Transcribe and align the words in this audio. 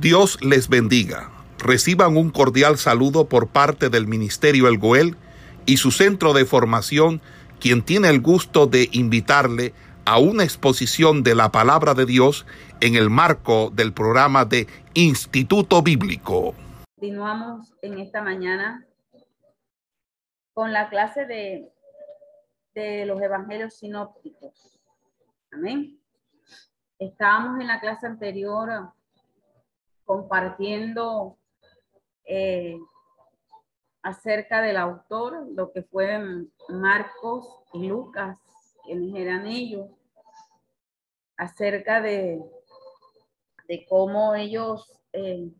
Dios 0.00 0.38
les 0.44 0.68
bendiga. 0.68 1.30
Reciban 1.58 2.18
un 2.18 2.30
cordial 2.30 2.76
saludo 2.76 3.30
por 3.30 3.48
parte 3.48 3.88
del 3.88 4.06
Ministerio 4.06 4.68
El 4.68 4.76
Goel 4.76 5.16
y 5.64 5.78
su 5.78 5.90
centro 5.90 6.34
de 6.34 6.44
formación, 6.44 7.22
quien 7.60 7.82
tiene 7.82 8.10
el 8.10 8.20
gusto 8.20 8.66
de 8.66 8.90
invitarle 8.92 9.72
a 10.04 10.18
una 10.18 10.44
exposición 10.44 11.22
de 11.22 11.34
la 11.34 11.50
palabra 11.50 11.94
de 11.94 12.04
Dios 12.04 12.44
en 12.82 12.94
el 12.94 13.08
marco 13.08 13.70
del 13.70 13.94
programa 13.94 14.44
de 14.44 14.66
Instituto 14.92 15.80
Bíblico. 15.80 16.54
Continuamos 16.96 17.72
en 17.80 17.98
esta 17.98 18.20
mañana 18.20 18.86
con 20.52 20.74
la 20.74 20.90
clase 20.90 21.24
de, 21.24 21.72
de 22.74 23.06
los 23.06 23.20
evangelios 23.22 23.78
sinópticos. 23.78 24.78
Amén. 25.50 25.98
Estábamos 26.98 27.60
en 27.60 27.66
la 27.66 27.80
clase 27.80 28.06
anterior 28.06 28.92
compartiendo 30.06 31.36
eh, 32.24 32.78
acerca 34.02 34.62
del 34.62 34.76
autor, 34.78 35.46
lo 35.50 35.72
que 35.72 35.82
fueron 35.82 36.50
Marcos 36.68 37.46
y 37.74 37.88
Lucas, 37.88 38.38
quienes 38.84 39.14
eran 39.14 39.46
ellos, 39.46 39.90
acerca 41.36 42.00
de, 42.00 42.40
de 43.68 43.86
cómo 43.88 44.34
ellos 44.34 44.98
eh, 45.12 45.50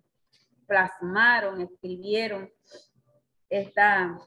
plasmaron, 0.66 1.60
escribieron 1.60 2.50
esta, 3.50 4.18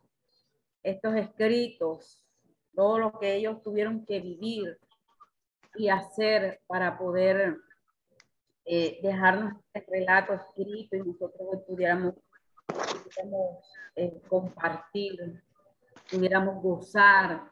estos 0.84 1.16
escritos, 1.16 2.26
todo 2.76 3.00
lo 3.00 3.20
que 3.20 3.36
ellos 3.36 3.64
tuvieron 3.64 4.06
que 4.06 4.20
vivir 4.20 4.78
y 5.76 5.90
hacer 5.90 6.62
para 6.68 6.98
poder 6.98 7.58
eh, 8.72 9.00
dejarnos 9.02 9.54
este 9.74 9.84
relato 9.92 10.32
escrito 10.32 10.96
y 10.96 11.00
nosotros 11.00 11.64
pudiéramos, 11.66 12.14
eh, 13.96 14.22
compartir, 14.30 15.42
pudiéramos 16.12 16.62
gozar 16.62 17.50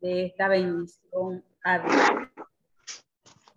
de 0.00 0.26
esta 0.26 0.46
bendición 0.46 1.42
a 1.64 1.82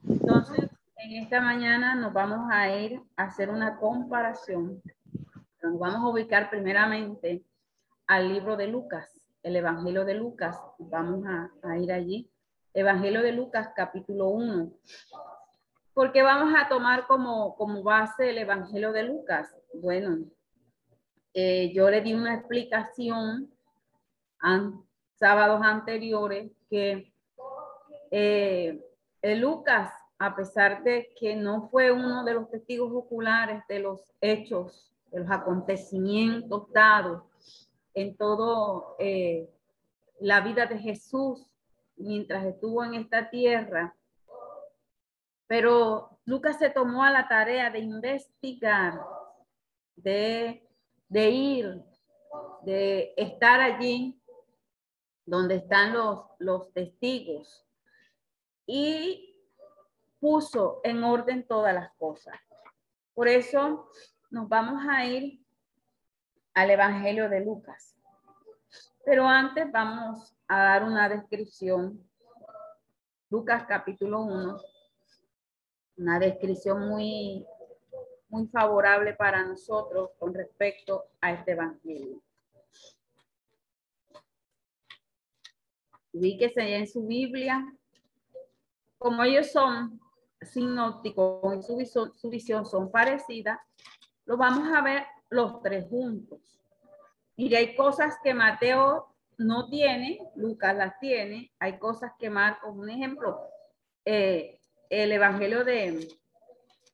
Entonces, 0.09 0.71
en 0.95 1.23
esta 1.23 1.39
mañana 1.39 1.93
nos 1.93 2.13
vamos 2.13 2.49
a 2.51 2.75
ir 2.75 2.99
a 3.15 3.25
hacer 3.25 3.51
una 3.51 3.77
comparación. 3.77 4.81
Nos 5.61 5.77
vamos 5.77 6.01
a 6.01 6.07
ubicar 6.07 6.49
primeramente 6.49 7.45
al 8.07 8.33
libro 8.33 8.57
de 8.57 8.65
Lucas, 8.65 9.07
el 9.43 9.55
Evangelio 9.55 10.03
de 10.03 10.15
Lucas. 10.15 10.59
Vamos 10.79 11.27
a, 11.27 11.51
a 11.61 11.77
ir 11.77 11.91
allí. 11.91 12.27
Evangelio 12.73 13.21
de 13.21 13.33
Lucas, 13.33 13.69
capítulo 13.75 14.29
1 14.29 14.71
porque 15.93 16.23
vamos 16.23 16.53
a 16.57 16.67
tomar 16.69 17.07
como, 17.07 17.55
como 17.55 17.83
base 17.83 18.29
el 18.29 18.37
Evangelio 18.37 18.91
de 18.91 19.03
Lucas. 19.03 19.53
Bueno, 19.73 20.25
eh, 21.33 21.71
yo 21.73 21.89
le 21.89 22.01
di 22.01 22.13
una 22.13 22.35
explicación 22.35 23.51
a 24.41 24.71
sábados 25.19 25.61
anteriores 25.63 26.51
que 26.69 27.13
eh, 28.09 28.81
Lucas, 29.23 29.91
a 30.17 30.35
pesar 30.35 30.83
de 30.83 31.13
que 31.19 31.35
no 31.35 31.69
fue 31.69 31.91
uno 31.91 32.23
de 32.23 32.33
los 32.33 32.49
testigos 32.49 32.91
oculares 32.93 33.63
de 33.67 33.79
los 33.79 34.01
hechos, 34.19 34.91
de 35.11 35.19
los 35.19 35.31
acontecimientos 35.31 36.71
dados 36.71 37.23
en 37.93 38.15
todo 38.15 38.95
eh, 38.99 39.49
la 40.19 40.41
vida 40.41 40.65
de 40.65 40.79
Jesús 40.79 41.45
mientras 41.97 42.45
estuvo 42.45 42.83
en 42.83 42.95
esta 42.95 43.29
tierra, 43.29 43.95
pero 45.51 46.17
Lucas 46.23 46.59
se 46.59 46.69
tomó 46.69 47.03
a 47.03 47.11
la 47.11 47.27
tarea 47.27 47.69
de 47.69 47.79
investigar, 47.79 49.01
de, 49.97 50.63
ir, 51.09 51.83
de 52.61 53.13
estar 53.17 53.59
allí 53.59 54.17
donde 55.25 55.55
están 55.55 55.91
los, 55.91 56.23
los 56.39 56.71
testigos 56.71 57.67
y 58.65 59.43
puso 60.21 60.79
en 60.85 61.03
orden 61.03 61.45
todas 61.45 61.73
las 61.73 61.91
cosas. 61.97 62.39
Por 63.13 63.27
eso 63.27 63.89
nos 64.29 64.47
vamos 64.47 64.81
a 64.89 65.05
ir 65.05 65.45
al 66.53 66.69
Evangelio 66.69 67.27
de 67.27 67.41
Lucas. 67.41 67.97
Pero 69.03 69.27
antes 69.27 69.69
vamos 69.69 70.33
a 70.47 70.63
dar 70.63 70.85
una 70.85 71.09
descripción. 71.09 72.09
Lucas 73.29 73.65
capítulo 73.67 74.21
1, 74.21 74.70
una 76.01 76.17
descripción 76.17 76.89
muy, 76.89 77.45
muy 78.29 78.47
favorable 78.47 79.13
para 79.13 79.45
nosotros 79.45 80.09
con 80.17 80.33
respecto 80.33 81.05
a 81.21 81.31
este 81.31 81.51
evangelio. 81.51 82.21
Ubíquese 86.11 86.75
en 86.75 86.87
su 86.87 87.05
Biblia. 87.05 87.63
Como 88.97 89.23
ellos 89.23 89.51
son 89.51 89.99
sinópticos 90.41 91.55
y 91.79 91.85
su 91.85 92.11
su 92.15 92.29
visión 92.29 92.65
son 92.65 92.91
parecidas, 92.91 93.59
lo 94.25 94.37
vamos 94.37 94.67
a 94.73 94.81
ver 94.81 95.05
los 95.29 95.61
tres 95.61 95.87
juntos. 95.87 96.39
Mire, 97.37 97.57
hay 97.57 97.75
cosas 97.75 98.17
que 98.23 98.33
Mateo 98.33 99.15
no 99.37 99.69
tiene, 99.69 100.19
Lucas 100.35 100.75
las 100.75 100.99
tiene, 100.99 101.51
hay 101.59 101.77
cosas 101.77 102.11
que 102.19 102.29
Marcos, 102.29 102.75
un 102.75 102.89
ejemplo, 102.89 103.39
eh, 104.05 104.60
el 104.91 105.13
Evangelio 105.13 105.63
de, 105.63 106.05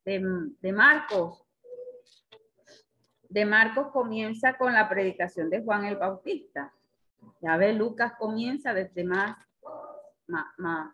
de, 0.05 0.71
Marcos. 0.71 1.43
De 3.27 3.43
Marcos 3.43 3.87
comienza 3.91 4.55
con 4.55 4.71
la 4.71 4.87
predicación 4.87 5.49
de 5.49 5.63
Juan 5.63 5.83
el 5.83 5.95
Bautista. 5.95 6.71
Ya 7.41 7.57
ve, 7.57 7.73
Lucas 7.73 8.13
comienza 8.19 8.75
desde 8.75 9.03
más, 9.03 9.35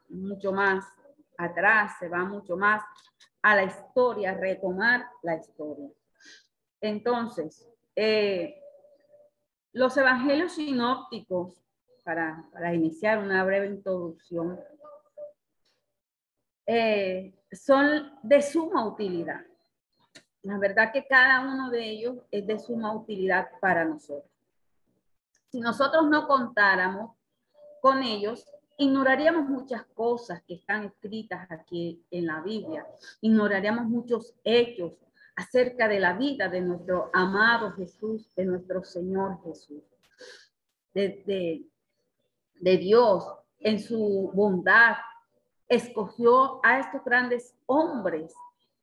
mucho 0.08 0.54
más 0.54 0.86
atrás, 1.38 1.98
se 2.00 2.08
va 2.08 2.24
mucho 2.24 2.56
más 2.56 2.82
a 3.42 3.58
la 3.58 3.64
historia, 3.64 4.34
retomar 4.34 5.06
la 5.24 5.36
historia. 5.36 5.90
Entonces, 6.80 7.68
eh, 7.98 8.62
los 9.74 9.98
evangelios 9.98 10.54
sinópticos, 10.54 11.60
para, 12.06 12.46
para 12.54 12.74
iniciar 12.74 13.18
una 13.18 13.44
breve 13.44 13.68
introducción, 13.68 14.60
eh, 16.66 17.34
son 17.52 18.12
de 18.22 18.42
suma 18.42 18.86
utilidad. 18.86 19.42
La 20.44 20.58
verdad 20.58 20.92
que 20.92 21.06
cada 21.08 21.42
uno 21.42 21.70
de 21.70 21.90
ellos 21.90 22.18
es 22.32 22.46
de 22.46 22.60
suma 22.60 22.94
utilidad 22.94 23.48
para 23.62 23.86
nosotros. 23.86 24.32
Si 25.50 25.60
nosotros 25.60 26.10
no 26.10 26.28
contáramos 26.28 27.16
con 27.82 28.02
ellos, 28.02 28.46
ignoraríamos 28.78 29.48
muchas 29.48 29.86
cosas 29.94 30.42
que 30.44 30.56
están 30.56 30.86
escritas 30.86 31.50
aquí 31.52 32.04
en 32.12 32.26
la 32.26 32.42
Biblia. 32.42 32.86
Ignoraríamos 33.22 33.86
muchos 33.86 34.34
hechos 34.44 34.94
acerca 35.36 35.88
de 35.88 36.00
la 36.00 36.14
vida 36.14 36.50
de 36.50 36.62
nuestro 36.62 37.10
amado 37.14 37.72
Jesús, 37.74 38.34
de 38.36 38.46
nuestro 38.46 38.84
Señor 38.84 39.42
Jesús, 39.44 39.84
de, 40.94 41.66
de 42.60 42.78
Dios 42.78 43.26
en 43.60 43.80
su 43.80 44.32
bondad, 44.34 44.96
escogió 45.68 46.60
a 46.64 46.80
estos 46.80 47.04
grandes 47.04 47.56
hombres. 47.66 48.34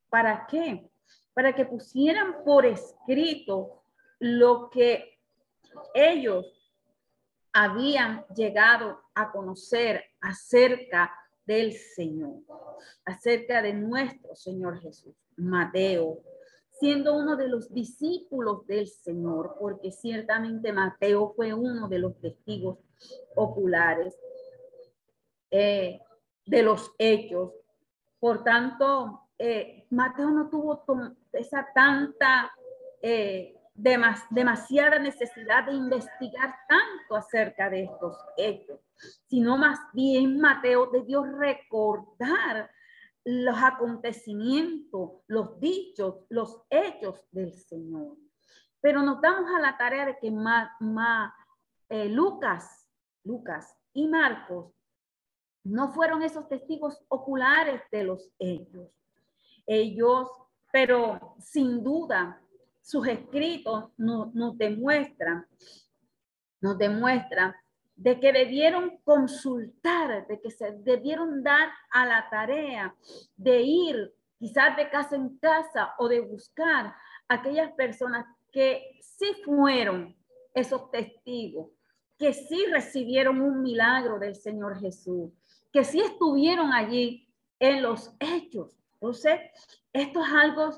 ¿Para 0.09 0.45
qué? 0.47 0.89
Para 1.33 1.53
que 1.53 1.65
pusieran 1.65 2.43
por 2.43 2.65
escrito 2.65 3.83
lo 4.19 4.69
que 4.69 5.19
ellos 5.93 6.45
habían 7.53 8.25
llegado 8.35 9.01
a 9.13 9.31
conocer 9.31 10.03
acerca 10.19 11.13
del 11.45 11.73
Señor, 11.73 12.41
acerca 13.05 13.61
de 13.61 13.73
nuestro 13.73 14.35
Señor 14.35 14.79
Jesús. 14.79 15.15
Mateo, 15.37 16.21
siendo 16.71 17.15
uno 17.15 17.35
de 17.35 17.47
los 17.47 17.73
discípulos 17.73 18.65
del 18.67 18.87
Señor, 18.87 19.55
porque 19.59 19.91
ciertamente 19.91 20.71
Mateo 20.71 21.33
fue 21.35 21.53
uno 21.53 21.87
de 21.87 21.99
los 21.99 22.19
testigos 22.19 22.77
oculares. 23.35 24.17
Eh, 25.49 25.99
de 26.45 26.63
los 26.63 26.93
hechos. 26.97 27.51
Por 28.19 28.43
tanto, 28.43 29.29
eh, 29.37 29.87
Mateo 29.89 30.29
no 30.29 30.49
tuvo 30.49 30.83
esa 31.33 31.67
tanta, 31.73 32.51
eh, 33.01 33.57
demasiada 33.73 34.99
necesidad 34.99 35.65
de 35.65 35.73
investigar 35.73 36.55
tanto 36.67 37.15
acerca 37.15 37.69
de 37.69 37.85
estos 37.85 38.17
hechos, 38.37 38.79
sino 39.27 39.57
más 39.57 39.79
bien 39.93 40.39
Mateo 40.39 40.87
debió 40.91 41.23
recordar 41.23 42.69
los 43.23 43.57
acontecimientos, 43.61 45.11
los 45.27 45.59
dichos, 45.59 46.25
los 46.29 46.61
hechos 46.69 47.23
del 47.31 47.53
Señor. 47.53 48.17
Pero 48.81 49.01
nos 49.01 49.21
damos 49.21 49.49
a 49.51 49.59
la 49.59 49.77
tarea 49.77 50.05
de 50.05 50.17
que 50.19 50.27
eh, 51.89 52.09
Lucas, 52.09 52.89
Lucas 53.23 53.75
y 53.93 54.07
Marcos 54.07 54.73
no 55.63 55.91
fueron 55.93 56.23
esos 56.23 56.47
testigos 56.47 57.03
oculares 57.07 57.81
de 57.91 58.03
los 58.03 58.31
hechos. 58.39 58.89
Ellos 59.65 60.27
pero 60.71 61.35
sin 61.39 61.83
duda 61.83 62.41
sus 62.81 63.07
escritos 63.07 63.91
nos 63.97 64.57
demuestran, 64.57 65.45
nos 66.61 66.77
demuestran 66.77 67.53
de 67.95 68.19
que 68.19 68.33
debieron 68.33 68.97
consultar, 69.03 70.25
de 70.27 70.41
que 70.41 70.49
se 70.49 70.71
debieron 70.79 71.43
dar 71.43 71.69
a 71.91 72.05
la 72.05 72.27
tarea 72.29 72.95
de 73.35 73.61
ir 73.61 74.13
quizás 74.39 74.75
de 74.75 74.89
casa 74.89 75.15
en 75.15 75.37
casa 75.37 75.93
o 75.99 76.07
de 76.07 76.21
buscar 76.21 76.95
aquellas 77.27 77.71
personas 77.73 78.25
que 78.51 78.99
sí 79.01 79.35
fueron 79.45 80.15
esos 80.55 80.89
testigos, 80.89 81.69
que 82.17 82.33
sí 82.33 82.65
recibieron 82.71 83.39
un 83.39 83.61
milagro 83.61 84.17
del 84.17 84.35
Señor 84.35 84.79
Jesús, 84.79 85.31
que 85.71 85.83
sí 85.83 86.01
estuvieron 86.01 86.73
allí 86.73 87.27
en 87.59 87.81
los 87.81 88.13
hechos. 88.19 88.75
Entonces, 88.93 89.39
esto 89.93 90.23
es 90.23 90.31
algo 90.31 90.71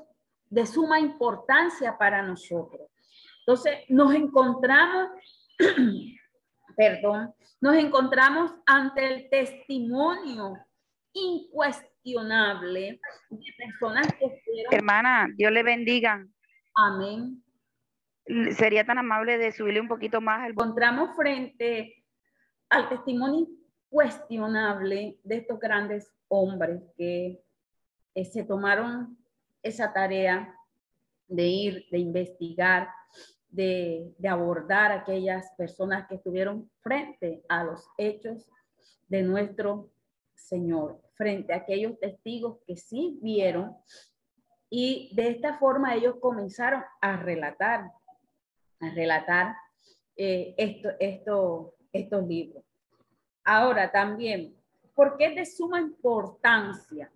de 0.50 0.66
suma 0.66 1.00
importancia 1.00 1.96
para 1.98 2.22
nosotros. 2.22 2.88
Entonces, 3.40 3.78
nos 3.88 4.14
encontramos 4.14 5.10
perdón, 6.76 7.34
nos 7.60 7.76
encontramos 7.76 8.52
ante 8.66 9.06
el 9.06 9.30
testimonio 9.30 10.58
incuestionable 11.12 13.00
de 13.30 13.54
personas 13.56 14.06
que 14.08 14.42
fueron... 14.44 14.72
Hermana, 14.72 15.28
Dios 15.36 15.52
le 15.52 15.62
bendiga. 15.62 16.26
Amén. 16.74 17.42
Sería 18.52 18.84
tan 18.84 18.98
amable 18.98 19.38
de 19.38 19.52
subirle 19.52 19.80
un 19.80 19.88
poquito 19.88 20.20
más. 20.20 20.44
El... 20.44 20.52
Encontramos 20.52 21.14
frente 21.16 22.04
al 22.70 22.88
testimonio 22.88 23.46
incuestionable 23.94 25.20
de 25.22 25.36
estos 25.36 25.60
grandes 25.60 26.12
hombres 26.26 26.82
que 26.96 27.40
eh, 28.16 28.24
se 28.24 28.42
tomaron 28.42 29.16
esa 29.62 29.92
tarea 29.92 30.52
de 31.28 31.46
ir, 31.46 31.86
de 31.92 31.98
investigar, 31.98 32.88
de, 33.48 34.12
abordar 34.28 34.90
aquellas 34.90 35.48
personas 35.56 36.08
que 36.08 36.16
estuvieron 36.16 36.68
frente 36.80 37.44
a 37.48 37.62
los 37.62 37.88
hechos 37.96 38.50
de 39.06 39.22
nuestro 39.22 39.92
Señor, 40.34 41.00
frente 41.14 41.52
a 41.52 41.58
aquellos 41.58 41.96
testigos 42.00 42.58
que 42.66 42.76
sí 42.76 43.20
vieron. 43.22 43.76
Y 44.68 45.14
de 45.14 45.28
esta 45.28 45.56
forma 45.58 45.94
ellos 45.94 46.16
comenzaron 46.20 46.82
a 47.00 47.16
relatar, 47.16 47.92
a 48.80 48.90
relatar 48.90 49.54
eh, 50.16 50.52
esto, 50.58 50.88
esto, 50.98 51.74
estos 51.92 52.26
libros. 52.26 52.63
Ahora 53.44 53.92
también, 53.92 54.56
¿por 54.94 55.16
qué 55.16 55.26
es 55.26 55.34
de 55.34 55.46
suma 55.46 55.80
importancia? 55.80 57.12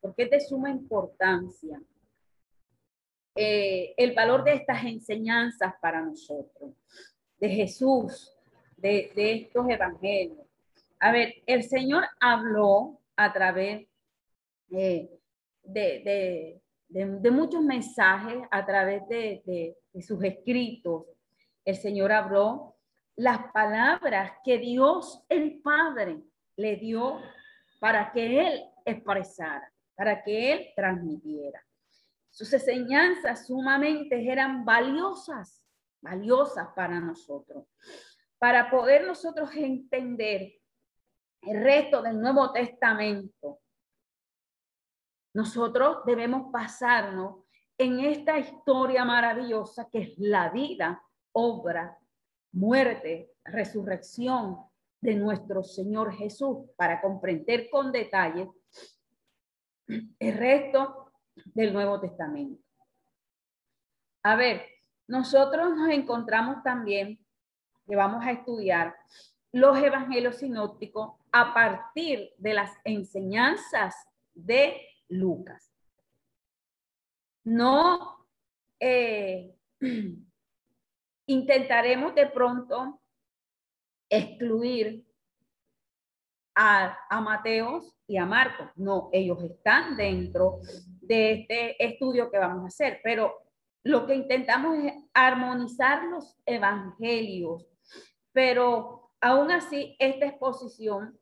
¿Por 0.00 0.14
qué 0.14 0.24
es 0.24 0.30
de 0.30 0.40
suma 0.40 0.70
importancia? 0.70 1.80
Eh, 3.36 3.94
el 3.96 4.14
valor 4.14 4.44
de 4.44 4.54
estas 4.54 4.84
enseñanzas 4.84 5.74
para 5.80 6.00
nosotros, 6.00 6.72
de 7.38 7.48
Jesús, 7.48 8.32
de, 8.76 9.12
estos 9.16 9.68
evangelios. 9.68 10.46
A 11.00 11.10
ver, 11.10 11.34
el 11.46 11.64
Señor 11.64 12.04
habló 12.20 13.00
a 13.16 13.32
través 13.32 13.88
eh, 14.70 15.10
de, 15.64 16.60
muchos 17.32 17.62
mensajes, 17.62 18.38
a 18.50 18.64
través 18.64 19.06
de, 19.08 19.76
sus 20.00 20.22
escritos. 20.22 21.06
El 21.64 21.76
Señor 21.76 22.12
habló 22.12 22.73
las 23.16 23.52
palabras 23.52 24.32
que 24.44 24.58
Dios 24.58 25.24
el 25.28 25.60
Padre 25.60 26.22
le 26.56 26.76
dio 26.76 27.20
para 27.78 28.10
que 28.12 28.40
Él 28.40 28.64
expresara, 28.84 29.72
para 29.94 30.22
que 30.22 30.52
Él 30.52 30.72
transmitiera. 30.74 31.64
Sus 32.30 32.52
enseñanzas 32.52 33.46
sumamente 33.46 34.28
eran 34.28 34.64
valiosas, 34.64 35.64
valiosas 36.00 36.68
para 36.74 36.98
nosotros, 36.98 37.66
para 38.38 38.70
poder 38.70 39.06
nosotros 39.06 39.50
entender 39.54 40.54
el 41.42 41.62
resto 41.62 42.02
del 42.02 42.20
Nuevo 42.20 42.52
Testamento. 42.52 43.60
Nosotros 45.34 45.98
debemos 46.04 46.50
pasarnos 46.52 47.44
en 47.78 48.00
esta 48.00 48.38
historia 48.38 49.04
maravillosa 49.04 49.88
que 49.90 49.98
es 50.00 50.14
la 50.18 50.50
vida, 50.50 51.02
obra, 51.32 51.98
muerte, 52.54 53.32
resurrección 53.44 54.58
de 55.00 55.16
nuestro 55.16 55.62
Señor 55.62 56.14
Jesús 56.14 56.70
para 56.76 57.00
comprender 57.00 57.68
con 57.68 57.92
detalle 57.92 58.50
el 60.18 60.34
resto 60.34 61.12
del 61.44 61.72
Nuevo 61.72 62.00
Testamento. 62.00 62.62
A 64.22 64.36
ver, 64.36 64.62
nosotros 65.06 65.76
nos 65.76 65.90
encontramos 65.90 66.62
también 66.62 67.18
que 67.86 67.96
vamos 67.96 68.24
a 68.24 68.30
estudiar 68.30 68.96
los 69.52 69.76
evangelios 69.76 70.36
sinópticos 70.36 71.16
a 71.32 71.52
partir 71.52 72.32
de 72.38 72.54
las 72.54 72.72
enseñanzas 72.84 73.94
de 74.32 74.80
Lucas. 75.08 75.70
No 77.44 78.26
eh, 78.80 79.54
intentaremos 81.26 82.14
de 82.14 82.26
pronto 82.26 83.00
excluir 84.08 85.04
a, 86.54 86.98
a 87.08 87.20
Mateos 87.20 87.96
y 88.06 88.16
a 88.16 88.26
Marcos. 88.26 88.68
No, 88.76 89.10
ellos 89.12 89.42
están 89.42 89.96
dentro 89.96 90.60
de 91.00 91.32
este 91.32 91.84
estudio 91.84 92.30
que 92.30 92.38
vamos 92.38 92.64
a 92.64 92.68
hacer, 92.68 93.00
pero 93.02 93.44
lo 93.82 94.06
que 94.06 94.14
intentamos 94.14 94.78
es 94.78 94.94
armonizar 95.12 96.04
los 96.04 96.36
evangelios, 96.46 97.66
pero 98.32 99.10
aún 99.20 99.50
así 99.50 99.96
esta 99.98 100.26
exposición 100.26 101.18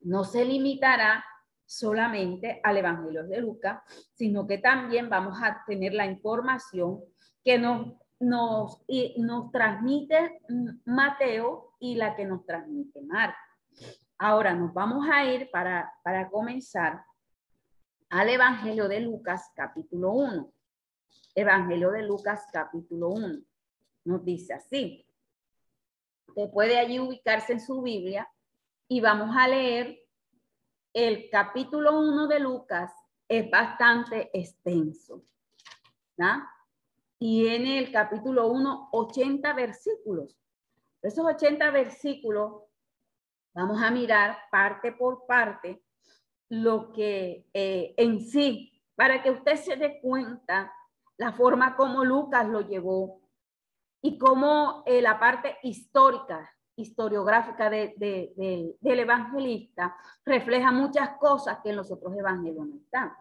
no 0.00 0.24
se 0.24 0.44
limitará 0.44 1.24
solamente 1.64 2.60
al 2.62 2.76
Evangelio 2.76 3.24
de 3.26 3.40
Lucas, 3.40 3.82
sino 4.14 4.46
que 4.46 4.58
también 4.58 5.08
vamos 5.08 5.38
a 5.42 5.64
tener 5.66 5.94
la 5.94 6.06
información 6.06 7.00
que 7.44 7.58
nos, 7.58 7.92
nos, 8.20 8.82
nos 9.16 9.50
transmite 9.50 10.40
Mateo 10.84 11.74
y 11.78 11.96
la 11.96 12.16
que 12.16 12.24
nos 12.24 12.44
transmite 12.46 13.02
Marcos. 13.02 13.40
Ahora 14.18 14.54
nos 14.54 14.72
vamos 14.72 15.06
a 15.10 15.24
ir 15.24 15.50
para, 15.50 15.92
para 16.02 16.30
comenzar 16.30 17.04
al 18.08 18.28
Evangelio 18.28 18.88
de 18.88 19.00
Lucas 19.00 19.50
capítulo 19.54 20.12
1. 20.12 20.52
Evangelio 21.34 21.90
de 21.90 22.02
Lucas 22.02 22.46
capítulo 22.52 23.10
1. 23.10 23.40
Nos 24.04 24.24
dice 24.24 24.54
así. 24.54 25.06
Usted 26.28 26.50
puede 26.50 26.78
allí 26.78 26.98
ubicarse 26.98 27.52
en 27.52 27.60
su 27.60 27.82
Biblia 27.82 28.28
y 28.88 29.00
vamos 29.00 29.36
a 29.36 29.48
leer 29.48 29.98
el 30.94 31.28
capítulo 31.30 31.98
1 32.00 32.26
de 32.26 32.40
Lucas. 32.40 32.92
Es 33.28 33.50
bastante 33.50 34.30
extenso. 34.32 35.22
Y 36.16 36.22
en 37.20 37.66
el 37.66 37.90
capítulo 37.92 38.48
1, 38.48 38.90
80 38.92 39.52
versículos. 39.54 40.36
Esos 41.02 41.24
80 41.24 41.70
versículos 41.70 42.62
vamos 43.54 43.82
a 43.82 43.90
mirar 43.90 44.36
parte 44.50 44.92
por 44.92 45.26
parte 45.26 45.82
lo 46.48 46.92
que 46.92 47.46
eh, 47.52 47.94
en 47.96 48.20
sí, 48.20 48.82
para 48.94 49.22
que 49.22 49.30
usted 49.30 49.56
se 49.56 49.76
dé 49.76 50.00
cuenta 50.00 50.72
la 51.16 51.32
forma 51.32 51.76
como 51.76 52.04
Lucas 52.04 52.46
lo 52.46 52.60
llevó 52.60 53.20
y 54.02 54.18
cómo 54.18 54.82
eh, 54.86 55.00
la 55.00 55.18
parte 55.18 55.56
histórica, 55.62 56.48
historiográfica 56.76 57.70
de, 57.70 58.74
del 58.80 58.98
evangelista 58.98 59.96
refleja 60.24 60.70
muchas 60.70 61.16
cosas 61.18 61.58
que 61.62 61.70
en 61.70 61.76
los 61.76 61.90
otros 61.90 62.14
evangelios 62.14 62.66
no 62.66 62.76
están. 62.76 63.12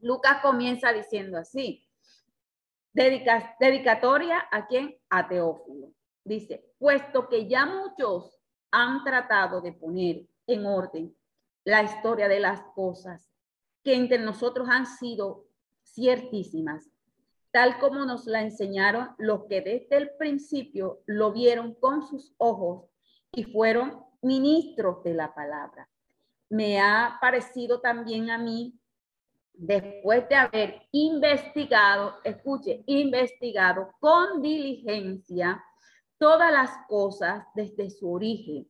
Lucas 0.00 0.40
comienza 0.42 0.92
diciendo 0.92 1.38
así, 1.38 1.83
dedicatoria 2.94 4.48
a 4.50 4.66
quién? 4.66 4.96
A 5.10 5.28
Teófilo. 5.28 5.92
Dice, 6.24 6.72
puesto 6.78 7.28
que 7.28 7.46
ya 7.48 7.66
muchos 7.66 8.40
han 8.70 9.04
tratado 9.04 9.60
de 9.60 9.72
poner 9.72 10.26
en 10.46 10.66
orden 10.66 11.14
la 11.64 11.82
historia 11.82 12.28
de 12.28 12.40
las 12.40 12.62
cosas 12.74 13.30
que 13.82 13.94
entre 13.94 14.18
nosotros 14.18 14.68
han 14.70 14.86
sido 14.86 15.44
ciertísimas, 15.84 16.90
tal 17.50 17.78
como 17.78 18.04
nos 18.06 18.26
la 18.26 18.42
enseñaron 18.42 19.10
los 19.18 19.44
que 19.44 19.60
desde 19.60 19.96
el 19.96 20.10
principio 20.16 21.02
lo 21.06 21.32
vieron 21.32 21.74
con 21.74 22.02
sus 22.02 22.34
ojos 22.38 22.88
y 23.32 23.44
fueron 23.44 24.02
ministros 24.22 25.02
de 25.04 25.14
la 25.14 25.34
palabra. 25.34 25.88
Me 26.48 26.80
ha 26.80 27.18
parecido 27.20 27.80
también 27.80 28.30
a 28.30 28.38
mí, 28.38 28.78
después 29.54 30.28
de 30.28 30.34
haber 30.34 30.82
investigado, 30.92 32.16
escuche, 32.24 32.82
investigado 32.86 33.94
con 34.00 34.42
diligencia 34.42 35.62
todas 36.18 36.52
las 36.52 36.70
cosas 36.88 37.46
desde 37.54 37.90
su 37.90 38.12
origen, 38.12 38.68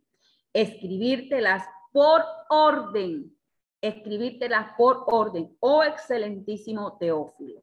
escribírtelas 0.52 1.66
por 1.92 2.22
orden, 2.48 3.36
escribírtelas 3.80 4.72
por 4.76 5.04
orden, 5.06 5.56
oh 5.60 5.82
excelentísimo 5.82 6.96
Teófilo, 6.98 7.62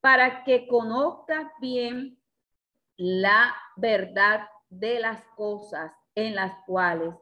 para 0.00 0.44
que 0.44 0.66
conozcas 0.66 1.50
bien 1.60 2.18
la 2.96 3.54
verdad 3.76 4.48
de 4.68 5.00
las 5.00 5.24
cosas 5.36 5.92
en 6.14 6.34
las 6.34 6.52
cuales 6.66 7.14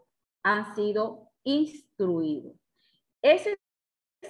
han 0.43 0.75
sido 0.75 1.31
instruidos. 1.45 2.55
Ese 3.23 3.53
es 3.53 3.59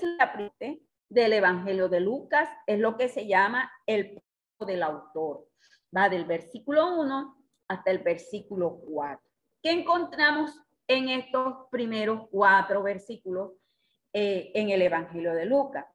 la 0.01 0.33
parte 0.33 0.83
del 1.09 1.33
Evangelio 1.35 1.89
de 1.89 2.01
Lucas, 2.01 2.49
es 2.67 2.79
lo 2.79 2.97
que 2.97 3.09
se 3.09 3.27
llama 3.27 3.71
el 3.87 4.23
del 4.61 4.83
autor. 4.83 5.49
Va 5.95 6.09
del 6.09 6.25
versículo 6.25 7.01
1 7.01 7.37
hasta 7.69 7.91
el 7.91 7.99
versículo 7.99 8.81
4. 8.81 9.21
¿Qué 9.63 9.71
encontramos 9.71 10.59
en 10.87 11.09
estos 11.09 11.69
primeros 11.71 12.29
cuatro 12.31 12.83
versículos 12.83 13.53
eh, 14.13 14.51
en 14.55 14.71
el 14.71 14.83
Evangelio 14.83 15.35
de 15.35 15.47
Lucas? 15.47 15.87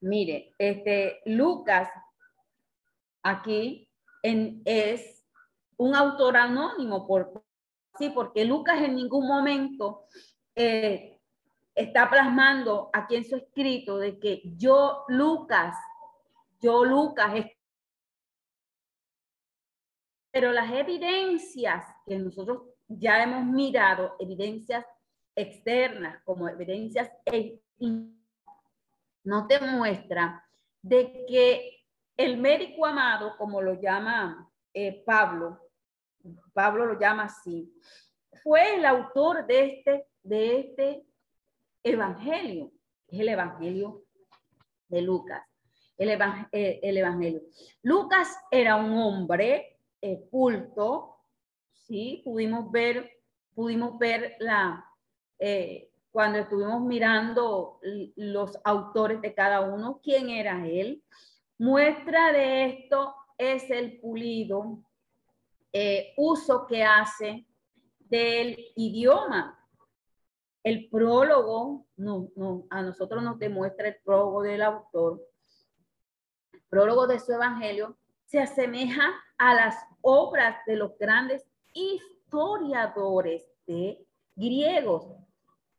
Mire, 0.00 0.54
este 0.58 1.20
Lucas 1.24 1.88
aquí 3.22 3.90
en, 4.22 4.62
es 4.64 5.26
un 5.76 5.94
autor 5.94 6.36
anónimo, 6.36 7.06
sí, 7.98 8.10
porque 8.10 8.44
Lucas 8.44 8.80
en 8.80 8.96
ningún 8.96 9.26
momento 9.26 10.06
eh, 10.54 11.17
está 11.78 12.10
plasmando 12.10 12.90
aquí 12.92 13.14
en 13.14 13.24
su 13.24 13.36
escrito 13.36 13.98
de 13.98 14.18
que 14.18 14.42
yo, 14.56 15.04
Lucas, 15.06 15.76
yo, 16.60 16.84
Lucas, 16.84 17.32
pero 20.32 20.50
las 20.50 20.72
evidencias 20.72 21.86
que 22.04 22.18
nosotros 22.18 22.62
ya 22.88 23.22
hemos 23.22 23.44
mirado, 23.44 24.16
evidencias 24.18 24.84
externas 25.36 26.20
como 26.24 26.48
evidencias 26.48 27.12
no 29.22 29.46
te 29.46 29.60
muestra 29.60 30.44
de 30.82 31.24
que 31.28 31.84
el 32.16 32.38
médico 32.38 32.86
amado, 32.86 33.36
como 33.36 33.62
lo 33.62 33.80
llama 33.80 34.50
eh, 34.74 35.04
Pablo, 35.06 35.60
Pablo 36.52 36.86
lo 36.86 36.98
llama 36.98 37.24
así, 37.24 37.72
fue 38.42 38.74
el 38.74 38.84
autor 38.84 39.46
de 39.46 39.64
este, 39.64 40.08
de 40.24 40.60
este 40.60 41.07
evangelio, 41.82 42.72
es 43.08 43.20
el 43.20 43.28
evangelio 43.28 44.04
de 44.88 45.02
Lucas, 45.02 45.42
el, 45.96 46.10
eh, 46.52 46.80
el 46.82 46.96
evangelio. 46.96 47.42
Lucas 47.82 48.36
era 48.50 48.76
un 48.76 48.92
hombre 48.98 49.78
eh, 50.00 50.26
culto, 50.30 51.16
¿sí? 51.72 52.22
Pudimos 52.24 52.70
ver, 52.70 53.10
pudimos 53.54 53.98
ver 53.98 54.36
la, 54.38 54.84
eh, 55.38 55.90
cuando 56.10 56.38
estuvimos 56.38 56.82
mirando 56.82 57.80
los 58.16 58.58
autores 58.64 59.20
de 59.20 59.34
cada 59.34 59.60
uno, 59.60 60.00
quién 60.02 60.30
era 60.30 60.66
él. 60.66 61.02
Muestra 61.58 62.32
de 62.32 62.66
esto 62.66 63.14
es 63.36 63.70
el 63.70 64.00
pulido 64.00 64.84
uso 66.16 66.66
que 66.66 66.82
hace 66.82 67.46
del 68.08 68.56
idioma. 68.74 69.57
El 70.62 70.88
prólogo, 70.90 71.86
no, 71.96 72.30
no, 72.36 72.66
a 72.70 72.82
nosotros 72.82 73.22
nos 73.22 73.38
demuestra 73.38 73.88
el 73.88 73.96
prólogo 74.04 74.42
del 74.42 74.62
autor, 74.62 75.20
el 76.52 76.62
prólogo 76.68 77.06
de 77.06 77.18
su 77.18 77.32
evangelio, 77.32 77.96
se 78.26 78.40
asemeja 78.40 79.08
a 79.38 79.54
las 79.54 79.76
obras 80.02 80.58
de 80.66 80.76
los 80.76 80.98
grandes 80.98 81.44
historiadores 81.72 83.44
de 83.66 84.06
griegos. 84.34 85.06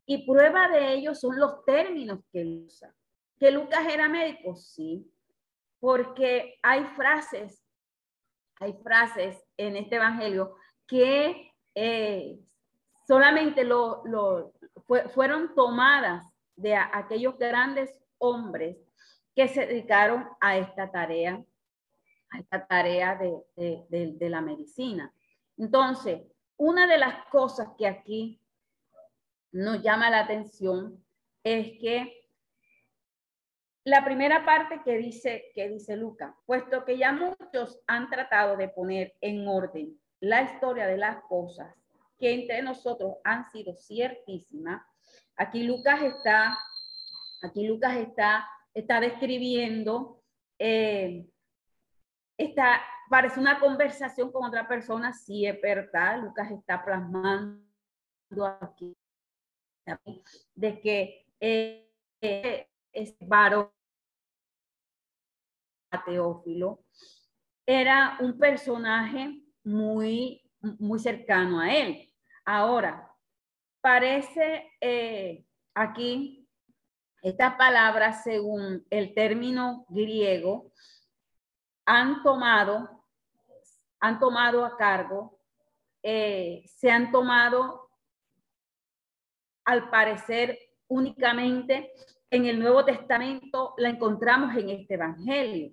Y 0.05 0.25
prueba 0.25 0.67
de 0.69 0.93
ello 0.93 1.13
son 1.13 1.39
los 1.39 1.63
términos 1.65 2.19
que 2.31 2.43
usa. 2.43 2.95
¿Que 3.39 3.51
Lucas 3.51 3.86
era 3.88 4.09
médico? 4.09 4.55
Sí, 4.55 5.09
porque 5.79 6.59
hay 6.62 6.83
frases, 6.95 7.63
hay 8.59 8.74
frases 8.83 9.41
en 9.55 9.77
este 9.77 9.95
evangelio 9.95 10.55
que 10.88 11.53
eh, 11.75 12.39
solamente 13.07 13.63
lo, 13.63 14.03
fueron 15.13 15.53
tomadas 15.55 16.25
de 16.55 16.75
aquellos 16.75 17.38
grandes 17.38 17.93
hombres 18.17 18.77
que 19.36 19.48
se 19.48 19.65
dedicaron 19.65 20.27
a 20.41 20.57
esta 20.57 20.91
tarea 20.91 21.43
a 22.31 22.39
esta 22.39 22.65
tarea 22.65 23.15
de, 23.17 24.29
la 24.29 24.41
medicina. 24.41 25.13
Entonces, 25.57 26.21
una 26.57 26.88
de 26.88 26.98
las 26.98 27.25
cosas 27.27 27.69
que 27.77 27.88
aquí 27.88 28.41
nos 29.51 29.81
llama 29.81 30.09
la 30.09 30.21
atención 30.21 31.03
es 31.43 31.79
que 31.79 32.27
la 33.83 34.05
primera 34.05 34.45
parte 34.45 34.81
que 34.83 34.98
dice, 34.98 35.51
que 35.55 35.69
dice 35.69 35.95
Lucas, 35.95 36.36
puesto 36.45 36.86
que 36.86 36.98
ya 36.98 37.12
muchos 37.12 37.79
han 37.88 38.09
tratado 38.09 38.57
de 38.57 38.69
poner 38.69 39.15
en 39.21 39.48
orden 39.48 40.00
la 40.19 40.43
historia 40.43 40.86
de 40.86 40.98
las 40.98 41.24
cosas 41.24 41.74
que 42.20 42.34
entre 42.34 42.62
nosotros 42.62 43.16
han 43.24 43.50
sido 43.52 43.76
ciertísimas, 43.76 44.82
aquí 45.36 45.64
Lucas 45.64 46.02
está, 46.02 46.58
aquí 47.42 47.68
Lucas 47.68 47.98
está, 47.98 48.48
está 48.74 49.00
describiendo 49.00 50.22
eh, 50.58 51.28
Esta 52.38 52.82
parece 53.10 53.40
una 53.40 53.60
conversación 53.60 54.32
con 54.32 54.44
otra 54.46 54.68
persona, 54.68 55.14
sí 55.14 55.46
es 55.46 55.60
verdad, 55.62 56.22
Lucas 56.22 56.52
está 56.52 56.84
plasmando 56.84 57.66
aquí 58.62 58.96
de 60.54 60.80
que 60.82 61.26
eh, 61.40 61.90
es 62.92 63.16
varón 63.22 63.72
Teófilo 66.06 66.84
era 67.66 68.18
un 68.20 68.38
personaje 68.38 69.44
muy, 69.64 70.42
muy 70.60 70.98
cercano 70.98 71.60
a 71.60 71.72
él. 71.72 72.09
Ahora, 72.51 73.08
parece 73.79 74.72
eh, 74.82 75.46
aquí, 75.75 76.50
esta 77.22 77.56
palabra, 77.56 78.12
según 78.12 78.88
el 78.89 79.13
término 79.13 79.86
griego, 79.88 80.72
han 81.86 82.24
tomado, 82.24 83.06
han 84.00 84.18
tomado 84.18 84.65
a 84.65 84.75
cargo, 84.77 85.39
eh, 86.01 86.63
se 86.65 86.89
han 86.89 87.12
tomado, 87.12 87.91
al 89.63 89.91
parecer, 89.91 90.58
únicamente 90.88 91.94
en 92.32 92.48
el 92.48 92.60
Nuevo 92.60 92.84
Testamento, 92.84 93.75
la 93.77 93.89
encontramos 93.89 94.56
en 94.56 94.70
este 94.72 94.96
Evangelio. 94.96 95.72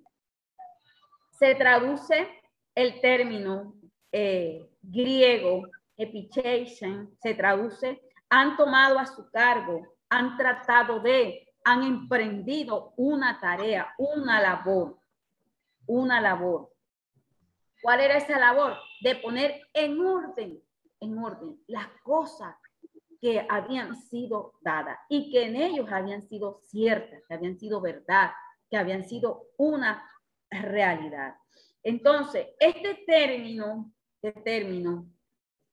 Se 1.39 1.55
traduce 1.55 2.29
el 2.75 3.01
término 3.01 3.73
eh, 4.11 4.69
griego, 4.83 5.63
epicheisen, 5.97 7.17
se 7.21 7.33
traduce, 7.33 8.01
han 8.29 8.55
tomado 8.55 8.99
a 8.99 9.05
su 9.05 9.29
cargo, 9.31 9.95
han 10.09 10.37
tratado 10.37 10.99
de, 10.99 11.47
han 11.65 11.83
emprendido 11.83 12.93
una 12.97 13.39
tarea, 13.39 13.93
una 13.97 14.39
labor 14.39 14.99
una 15.87 16.21
labor. 16.21 16.71
¿Cuál 17.81 18.01
era 18.01 18.17
esa 18.17 18.37
labor? 18.37 18.75
De 19.01 19.15
poner 19.15 19.61
en 19.73 19.99
orden, 19.99 20.61
en 20.99 21.17
orden, 21.17 21.59
las 21.67 21.87
cosas 22.03 22.55
que 23.19 23.45
habían 23.49 23.95
sido 23.95 24.53
dadas 24.61 24.99
y 25.09 25.31
que 25.31 25.45
en 25.45 25.55
ellos 25.55 25.87
habían 25.91 26.27
sido 26.27 26.59
ciertas, 26.65 27.21
que 27.27 27.33
habían 27.33 27.57
sido 27.57 27.81
verdad, 27.81 28.31
que 28.69 28.77
habían 28.77 29.07
sido 29.07 29.47
una 29.57 30.07
realidad. 30.49 31.35
Entonces, 31.81 32.47
este 32.59 33.03
término, 33.07 33.91
este 34.21 34.39
término, 34.41 35.07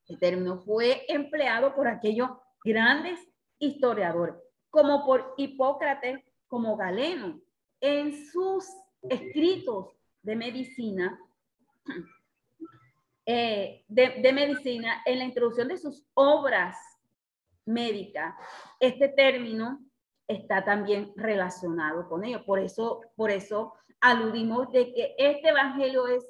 este 0.07 0.19
término 0.19 0.59
fue 0.59 1.05
empleado 1.09 1.75
por 1.75 1.89
aquellos 1.89 2.29
grandes 2.63 3.19
historiadores, 3.59 4.35
como 4.69 5.05
por 5.05 5.35
Hipócrates, 5.39 6.23
como 6.47 6.77
Galeno, 6.77 7.41
en 7.81 8.27
sus 8.27 8.67
escritos 9.03 9.89
de 10.23 10.37
medicina, 10.37 11.19
eh, 13.27 13.85
de, 13.89 14.33
medicina, 14.33 15.03
en 15.07 15.19
la 15.19 15.25
introducción 15.25 15.69
de 15.69 15.79
sus 15.79 16.05
obras 16.15 16.77
médicas, 17.65 18.35
este 18.81 19.09
término 19.09 19.81
está 20.29 20.65
también 20.65 21.13
relacionado 21.17 22.09
con 22.09 22.25
ello. 22.25 22.45
Por 22.45 22.59
eso, 22.59 23.01
por 23.17 23.31
eso 23.31 23.75
aludimos 24.01 24.71
de 24.71 24.93
que 24.93 25.15
este 25.17 25.49
evangelio 25.49 26.07
es, 26.09 26.27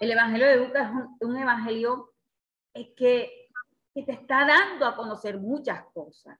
el 0.00 0.10
evangelio 0.10 0.46
de 0.46 0.56
Lucas 0.56 0.90
es 1.20 1.26
un, 1.28 1.36
evangelio 1.36 2.11
que, 2.72 3.48
que 3.94 4.02
te 4.02 4.12
está 4.12 4.46
dando 4.46 4.86
a 4.86 4.96
conocer 4.96 5.38
muchas 5.38 5.84
cosas. 5.92 6.38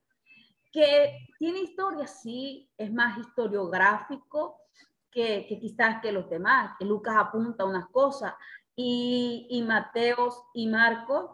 Que 0.70 1.28
tiene 1.38 1.60
historia, 1.60 2.06
sí, 2.06 2.70
es 2.78 2.92
más 2.92 3.18
historiográfico, 3.18 4.58
que, 5.10 5.46
quizás 5.60 6.00
que 6.00 6.12
los 6.12 6.28
demás, 6.30 6.74
que 6.78 6.86
Lucas 6.86 7.14
apunta 7.18 7.66
unas 7.66 7.86
cosas 7.88 8.32
y, 8.74 9.46
y 9.50 9.62
Mateos 9.62 10.42
y 10.54 10.66
Marcos 10.66 11.30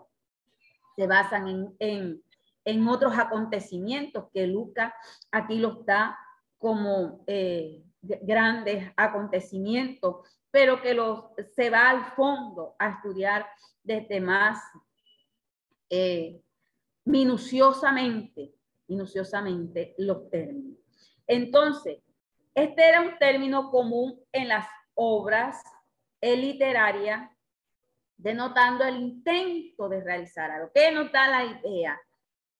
se 0.96 1.06
basan 1.06 1.76
en, 1.78 2.22
en 2.64 2.88
otros 2.88 3.16
acontecimientos 3.16 4.26
que 4.34 4.46
Lucas 4.46 4.92
aquí 5.30 5.58
los 5.58 5.86
da 5.86 6.18
como 6.58 7.22
eh, 7.26 7.82
grandes 8.02 8.92
acontecimientos, 8.96 10.16
pero 10.50 10.82
que 10.82 10.92
los, 10.92 11.24
se 11.54 11.70
va 11.70 11.88
al 11.88 12.04
fondo 12.12 12.74
a 12.78 12.90
estudiar 12.90 13.46
desde 13.82 14.20
más 14.20 14.58
eh, 15.90 16.40
minuciosamente, 17.04 18.52
minuciosamente 18.86 19.94
los 19.98 20.28
términos. 20.30 20.78
Entonces, 21.26 21.98
este 22.54 22.88
era 22.88 23.02
un 23.02 23.18
término 23.18 23.70
común 23.70 24.20
en 24.32 24.48
las 24.48 24.66
obras 24.94 25.62
literarias, 26.20 27.30
denotando 28.16 28.84
el 28.84 28.96
intento 28.96 29.88
de 29.88 30.02
realizar 30.02 30.50
algo. 30.50 30.70
¿Qué 30.74 30.90
nos 30.90 31.12
la 31.12 31.44
idea 31.44 32.00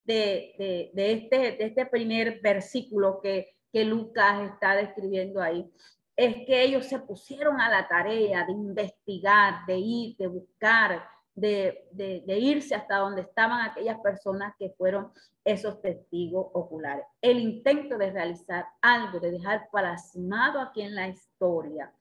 de, 0.05 0.91
de, 0.93 1.11
este, 1.11 1.37
de 1.37 1.65
este 1.65 1.85
primer 1.85 2.39
versículo 2.39 3.19
que, 3.21 3.57
que 3.71 3.83
Lucas 3.83 4.51
está 4.51 4.75
describiendo 4.75 5.41
ahí? 5.41 5.69
Es 6.15 6.35
que 6.45 6.63
ellos 6.63 6.85
se 6.85 6.99
pusieron 6.99 7.59
a 7.59 7.69
la 7.69 7.87
tarea 7.87 8.45
de 8.45 8.51
investigar, 8.53 9.65
de 9.65 9.77
ir, 9.77 10.17
de 10.17 10.27
buscar, 10.27 11.05
de, 11.39 12.23
irse 12.27 12.75
hasta 12.75 12.97
donde 12.97 13.21
estaban 13.21 13.61
aquellas 13.61 13.99
personas 13.99 14.53
que 14.57 14.69
fueron 14.77 15.11
esos 15.43 15.81
testigos 15.81 16.47
oculares. 16.53 17.05
El 17.21 17.39
intento 17.39 17.97
de 17.97 18.11
realizar 18.11 18.65
algo, 18.81 19.19
de 19.19 19.31
dejar 19.31 19.69
plasmado 19.71 20.59
aquí 20.59 20.81
en 20.81 20.95
la 20.95 21.07
historia 21.07 21.93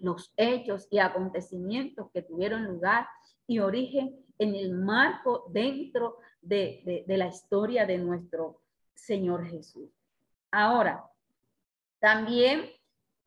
los 0.00 0.32
hechos 0.36 0.86
y 0.90 1.00
acontecimientos 1.00 2.08
que 2.12 2.22
tuvieron 2.22 2.64
lugar 2.64 3.08
y 3.48 3.58
origen 3.58 4.24
en 4.38 4.54
el 4.54 4.72
marco 4.72 5.46
dentro 5.50 6.18
de, 6.40 7.04
de 7.06 7.16
la 7.16 7.26
historia 7.26 7.84
de 7.84 7.98
nuestro 7.98 8.60
Señor 8.94 9.44
Jesús. 9.46 9.90
Ahora, 10.52 11.04
también 11.98 12.70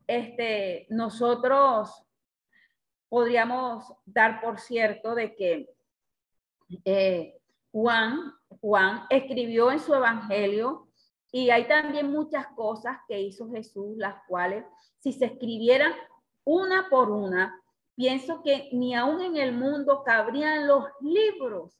este, 0.06 0.86
nosotros 0.90 2.04
podríamos 3.12 3.92
dar 4.06 4.40
por 4.40 4.58
cierto 4.58 5.14
de 5.14 5.36
que 5.36 5.68
eh, 6.82 7.38
Juan, 7.70 8.32
Juan 8.62 9.02
escribió 9.10 9.70
en 9.70 9.80
su 9.80 9.92
evangelio 9.92 10.88
y 11.30 11.50
hay 11.50 11.68
también 11.68 12.10
muchas 12.10 12.46
cosas 12.56 12.96
que 13.06 13.20
hizo 13.20 13.50
Jesús, 13.50 13.98
las 13.98 14.14
cuales 14.26 14.64
si 15.00 15.12
se 15.12 15.26
escribieran 15.26 15.92
una 16.44 16.88
por 16.88 17.10
una, 17.10 17.62
pienso 17.94 18.42
que 18.42 18.70
ni 18.72 18.94
aún 18.94 19.20
en 19.20 19.36
el 19.36 19.52
mundo 19.52 20.02
cabrían 20.06 20.66
los 20.66 20.86
libros 21.02 21.78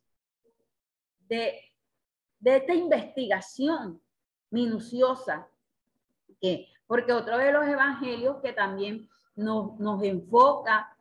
de, 1.28 1.58
de 2.40 2.56
esta 2.56 2.74
investigación 2.74 4.02
minuciosa, 4.50 5.48
que, 6.42 6.68
porque 6.86 7.14
otro 7.14 7.38
de 7.38 7.52
los 7.52 7.66
evangelios 7.66 8.36
que 8.42 8.52
también 8.52 9.08
nos, 9.34 9.80
nos 9.80 10.02
enfoca 10.02 10.91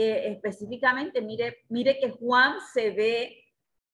eh, 0.00 0.30
específicamente, 0.30 1.20
mire, 1.20 1.64
mire 1.70 1.98
que 1.98 2.12
Juan 2.12 2.60
se 2.72 2.92
ve 2.92 3.44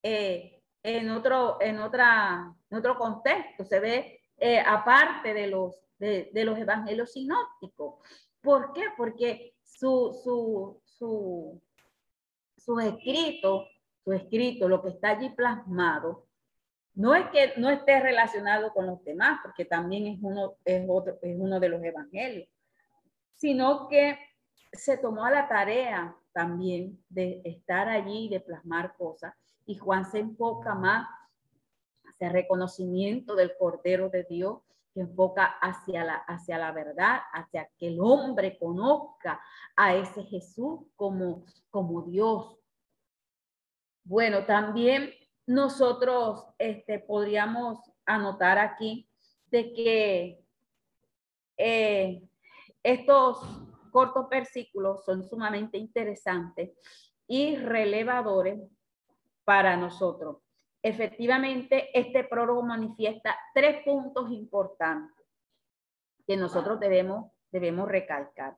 eh, 0.02 0.62
en, 0.82 1.08
otro, 1.08 1.56
en, 1.62 1.78
otra, 1.78 2.54
en 2.68 2.76
otro 2.76 2.98
contexto, 2.98 3.64
se 3.64 3.80
ve 3.80 4.20
eh, 4.36 4.60
aparte 4.60 5.32
de 5.32 5.46
los, 5.46 5.74
de, 5.98 6.30
los 6.44 6.58
evangelios 6.58 7.12
sinópticos. 7.12 7.94
¿Por 8.42 8.74
qué? 8.74 8.82
Porque 8.98 9.54
su, 9.62 10.12
su, 10.22 10.78
su, 10.84 11.62
su 12.58 12.80
escrito, 12.80 13.66
su 14.04 14.12
escrito, 14.12 14.68
lo 14.68 14.82
que 14.82 14.90
está 14.90 15.12
allí 15.12 15.30
plasmado, 15.30 16.26
no 16.92 17.14
es 17.14 17.30
que 17.30 17.54
no 17.56 17.70
esté 17.70 17.98
relacionado 18.00 18.74
con 18.74 18.86
los 18.86 19.02
demás, 19.04 19.40
porque 19.42 19.64
también 19.64 20.06
es 20.06 20.18
uno, 20.20 20.56
es 20.66 20.84
otro, 20.86 21.18
es 21.22 21.34
uno 21.38 21.58
de 21.58 21.68
los 21.70 21.82
evangelios, 21.82 22.46
sino 23.36 23.88
que 23.88 24.18
se 24.74 24.98
tomó 24.98 25.24
a 25.24 25.30
la 25.30 25.48
tarea 25.48 26.16
también 26.32 27.02
de 27.08 27.42
estar 27.44 27.88
allí, 27.88 28.28
de 28.28 28.40
plasmar 28.40 28.96
cosas, 28.96 29.34
y 29.66 29.76
Juan 29.76 30.04
se 30.04 30.18
enfoca 30.18 30.74
más 30.74 31.08
hacia 32.04 32.28
el 32.28 32.32
reconocimiento 32.32 33.34
del 33.34 33.56
Cordero 33.56 34.08
de 34.10 34.24
Dios, 34.24 34.58
que 34.92 35.00
enfoca 35.00 35.44
hacia 35.44 36.04
la, 36.04 36.14
hacia 36.14 36.58
la 36.58 36.72
verdad, 36.72 37.20
hacia 37.32 37.68
que 37.78 37.88
el 37.88 38.00
hombre 38.00 38.58
conozca 38.58 39.40
a 39.74 39.94
ese 39.94 40.22
Jesús 40.24 40.80
como, 40.96 41.44
como 41.70 42.02
Dios. 42.02 42.56
Bueno, 44.04 44.44
también 44.44 45.10
nosotros 45.46 46.46
este, 46.58 47.00
podríamos 47.00 47.78
anotar 48.06 48.58
aquí 48.58 49.08
de 49.50 49.72
que 49.72 50.44
eh, 51.56 52.22
estos 52.82 53.64
cortos 53.94 54.28
versículos 54.28 55.04
son 55.04 55.22
sumamente 55.22 55.78
interesantes 55.78 56.72
y 57.28 57.54
relevadores 57.54 58.60
para 59.44 59.76
nosotros. 59.76 60.38
Efectivamente, 60.82 61.96
este 61.96 62.24
prólogo 62.24 62.64
manifiesta 62.64 63.38
tres 63.54 63.84
puntos 63.84 64.32
importantes 64.32 65.24
que 66.26 66.36
nosotros 66.36 66.80
debemos, 66.80 67.30
debemos 67.52 67.88
recalcar. 67.88 68.56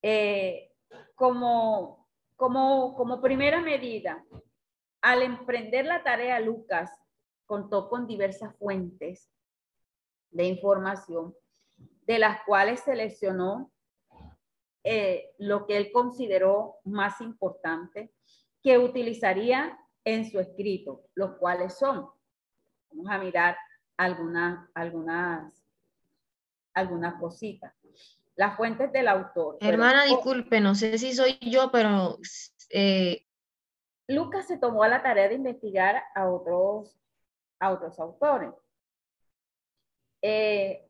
Eh, 0.00 0.70
como, 1.16 2.06
como, 2.36 2.94
como 2.94 3.20
primera 3.20 3.60
medida, 3.60 4.24
al 5.00 5.22
emprender 5.22 5.84
la 5.84 6.04
tarea, 6.04 6.38
Lucas 6.38 6.92
contó 7.44 7.88
con 7.88 8.06
diversas 8.06 8.56
fuentes 8.56 9.28
de 10.30 10.44
información, 10.44 11.34
de 12.06 12.20
las 12.20 12.44
cuales 12.44 12.78
seleccionó 12.78 13.73
eh, 14.84 15.32
lo 15.38 15.66
que 15.66 15.78
él 15.78 15.90
consideró 15.92 16.76
más 16.84 17.20
importante 17.22 18.12
que 18.62 18.78
utilizaría 18.78 19.78
en 20.04 20.30
su 20.30 20.38
escrito, 20.38 21.06
los 21.14 21.36
cuales 21.38 21.78
son, 21.78 22.08
vamos 22.90 23.10
a 23.10 23.18
mirar 23.18 23.56
algunas, 23.96 24.68
algunas, 24.74 25.52
algunas 26.74 27.14
cositas. 27.18 27.72
Las 28.36 28.56
fuentes 28.56 28.92
del 28.92 29.08
autor. 29.08 29.56
Hermana, 29.60 30.04
disculpe, 30.04 30.60
no 30.60 30.74
sé 30.74 30.98
si 30.98 31.14
soy 31.14 31.38
yo, 31.40 31.70
pero... 31.70 32.18
Eh, 32.70 33.24
Lucas 34.08 34.46
se 34.46 34.58
tomó 34.58 34.84
la 34.86 35.02
tarea 35.02 35.28
de 35.28 35.36
investigar 35.36 36.02
a 36.14 36.28
otros, 36.28 36.94
a 37.58 37.70
otros 37.70 37.98
autores. 37.98 38.50
Eh, 40.20 40.86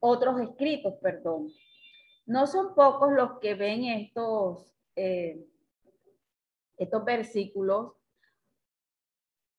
otros 0.00 0.40
escritos, 0.40 0.94
perdón. 1.02 1.48
No 2.26 2.46
son 2.46 2.74
pocos 2.74 3.12
los 3.12 3.38
que 3.38 3.54
ven 3.54 3.84
estos, 3.84 4.74
eh, 4.96 5.46
estos 6.76 7.04
versículos, 7.04 7.92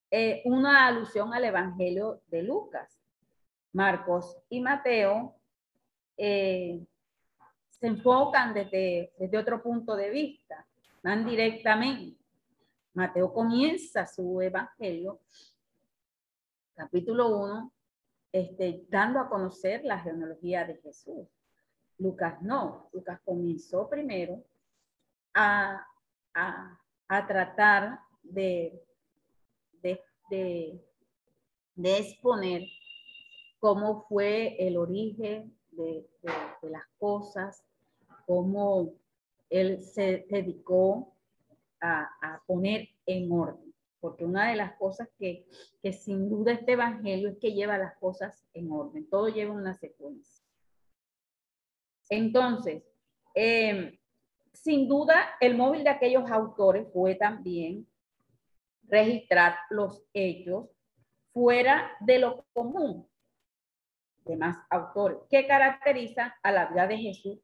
eh, 0.09 0.41
una 0.45 0.87
alusión 0.87 1.33
al 1.33 1.45
Evangelio 1.45 2.21
de 2.27 2.43
Lucas. 2.43 2.99
Marcos 3.73 4.37
y 4.49 4.61
Mateo 4.61 5.35
eh, 6.17 6.85
se 7.69 7.87
enfocan 7.87 8.53
desde, 8.53 9.13
desde 9.19 9.37
otro 9.37 9.61
punto 9.61 9.95
de 9.95 10.09
vista, 10.09 10.65
van 11.03 11.25
directamente. 11.25 12.17
Mateo 12.93 13.33
comienza 13.33 14.07
su 14.07 14.41
Evangelio, 14.41 15.19
capítulo 16.73 17.37
1, 17.37 17.73
este, 18.31 18.85
dando 18.87 19.19
a 19.19 19.27
conocer 19.27 19.83
la 19.83 19.99
genealogía 19.99 20.63
de 20.63 20.77
Jesús. 20.77 21.27
Lucas 21.97 22.41
no, 22.41 22.89
Lucas 22.91 23.19
comenzó 23.23 23.89
primero 23.89 24.43
a, 25.33 25.87
tratar 27.27 27.99
de, 28.23 28.83
de, 29.81 30.81
exponer 31.77 32.63
cómo 33.59 34.05
fue 34.07 34.55
el 34.59 34.77
origen 34.77 35.57
de, 35.71 36.07
las 36.61 36.85
cosas, 36.97 37.63
cómo 38.25 38.93
él 39.49 39.81
se 39.81 40.25
dedicó 40.29 41.13
a, 41.81 42.41
poner 42.47 42.89
en 43.05 43.31
orden. 43.31 43.73
Porque 43.99 44.25
una 44.25 44.49
de 44.49 44.55
las 44.55 44.75
cosas 44.77 45.09
que, 45.17 45.47
que 45.81 45.93
sin 45.93 46.29
duda 46.29 46.51
este 46.51 46.73
evangelio 46.73 47.29
es 47.29 47.37
que 47.37 47.53
lleva 47.53 47.77
las 47.77 47.97
cosas 47.97 48.45
en 48.53 48.71
orden, 48.71 49.09
todo 49.09 49.29
lleva 49.29 49.53
una 49.53 49.73
secuencia. 49.73 50.34
Entonces, 52.09 52.83
em, 53.33 53.97
sin 54.53 54.87
duda, 54.87 55.35
el 55.39 55.55
móvil 55.55 55.83
de 55.83 55.89
aquellos 55.89 56.29
autores 56.31 56.87
fue 56.93 57.15
también 57.15 57.87
registrar 58.83 59.57
los 59.69 60.03
hechos 60.13 60.69
fuera 61.33 61.91
de 61.99 62.19
lo 62.19 62.45
común 62.53 63.07
de 64.25 64.37
más 64.37 64.57
autores 64.69 65.19
que 65.29 65.45
caracterizan 65.45 66.31
a 66.41 66.51
la 66.51 66.65
vida 66.67 66.87
de 66.87 66.97
Jesús. 66.97 67.39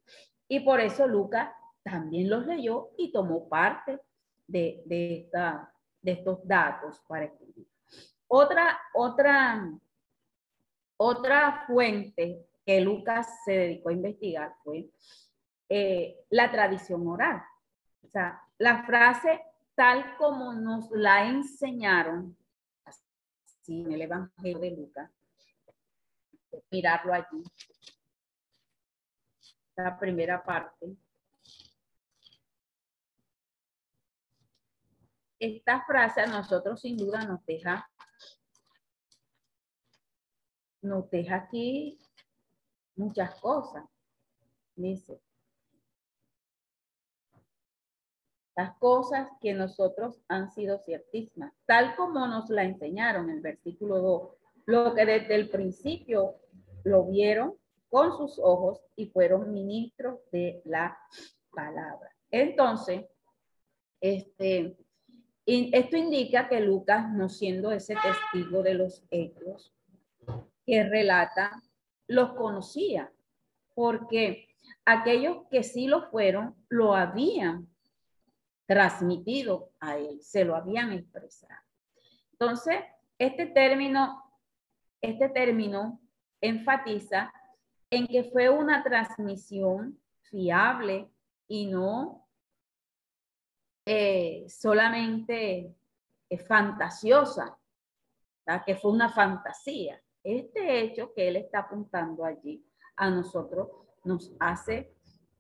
Y 0.48 0.62
por 0.62 0.80
eso 0.80 1.08
Lucas 1.08 1.50
también 1.84 2.30
los 2.30 2.46
leyó 2.46 2.90
y 2.98 3.12
tomó 3.12 3.48
parte 3.48 4.00
de, 4.48 4.82
de, 4.86 5.22
esta, 5.22 5.74
de 6.02 6.12
estos 6.14 6.46
datos 6.48 7.02
para 7.08 7.26
escribir. 7.26 7.68
Otra, 8.28 8.80
otra, 8.94 9.72
otra 10.98 11.66
fuente 11.68 12.46
que 12.72 12.80
Lucas 12.80 13.28
se 13.44 13.52
dedicó 13.52 13.90
a 13.90 13.94
investigar 13.94 14.56
fue 14.64 14.90
eh, 15.68 16.26
la 16.30 16.50
tradición 16.50 17.06
oral. 17.06 17.44
O 18.02 18.08
sea, 18.08 18.42
la 18.58 18.86
frase 18.86 19.42
tal 19.76 20.16
como 20.16 20.54
nos 20.54 20.90
la 20.92 21.28
enseñaron, 21.28 22.38
así 22.86 23.82
en 23.82 23.92
el 23.92 24.02
Evangelio 24.04 24.60
de 24.60 24.72
Lucas, 24.72 25.12
mirarlo 26.70 27.14
allí, 27.14 27.44
la 29.76 30.00
primera 30.00 30.42
parte. 30.42 30.96
Esta 35.40 35.84
frase 35.86 36.22
a 36.22 36.28
nosotros 36.28 36.80
sin 36.80 36.96
duda 36.96 37.26
nos 37.26 37.46
deja, 37.46 37.90
nos 40.82 41.10
deja 41.10 41.36
aquí 41.36 42.00
muchas 43.02 43.34
cosas. 43.40 43.84
Dice, 44.76 45.20
las 48.56 48.78
cosas 48.78 49.28
que 49.42 49.54
nosotros 49.54 50.22
han 50.28 50.52
sido 50.52 50.80
ciertísimas, 50.80 51.52
tal 51.66 51.96
como 51.96 52.28
nos 52.28 52.50
la 52.50 52.64
enseñaron 52.64 53.30
en 53.30 53.38
el 53.38 53.42
versículo 53.42 54.00
2, 54.00 54.30
lo 54.66 54.94
que 54.94 55.06
desde 55.06 55.36
el 55.36 55.50
principio 55.50 56.36
lo 56.84 57.06
vieron 57.06 57.56
con 57.90 58.16
sus 58.18 58.40
ojos 58.40 58.80
y 58.96 59.08
fueron 59.08 59.52
ministros 59.52 60.20
de 60.32 60.62
la 60.66 60.98
palabra. 61.54 62.16
Entonces, 62.30 63.06
este, 64.00 64.78
esto 65.46 65.98
indica 65.98 66.48
que 66.48 66.62
Lucas, 66.62 67.12
no 67.12 67.30
siendo 67.30 67.72
ese 67.72 67.96
testigo 67.96 68.64
de 68.64 68.76
los 68.76 69.04
hechos 69.12 69.74
que 70.66 70.84
relata, 70.84 71.62
los 72.08 72.34
conocía, 72.34 73.12
porque 73.74 74.48
aquellos 74.86 75.48
que 75.50 75.64
sí 75.64 75.88
lo 75.88 76.10
fueron, 76.10 76.56
lo 76.70 76.96
habían 76.96 77.68
transmitido 78.66 79.72
a 79.80 79.98
él, 79.98 80.22
se 80.22 80.46
lo 80.46 80.56
habían 80.56 80.94
expresado. 80.94 81.62
Entonces, 82.34 82.76
este 83.18 83.48
término, 83.48 84.24
este 85.02 85.30
término 85.30 86.00
enfatiza 86.40 87.34
en 87.90 88.08
que 88.08 88.24
fue 88.24 88.50
una 88.50 88.84
transmisión 88.84 90.00
fiable 90.22 91.10
y 91.48 91.66
no 91.66 92.28
eh, 93.86 94.46
solamente 94.48 95.76
eh, 96.30 96.38
fantasiosa, 96.38 97.58
que 98.66 98.76
fue 98.76 98.92
una 98.92 99.10
fantasía. 99.10 100.02
Este 100.24 100.82
hecho 100.82 101.14
que 101.14 101.28
él 101.28 101.36
está 101.36 101.60
apuntando 101.60 102.24
allí 102.24 102.64
a 102.96 103.10
nosotros 103.10 103.70
nos 104.04 104.34
hace, 104.40 104.94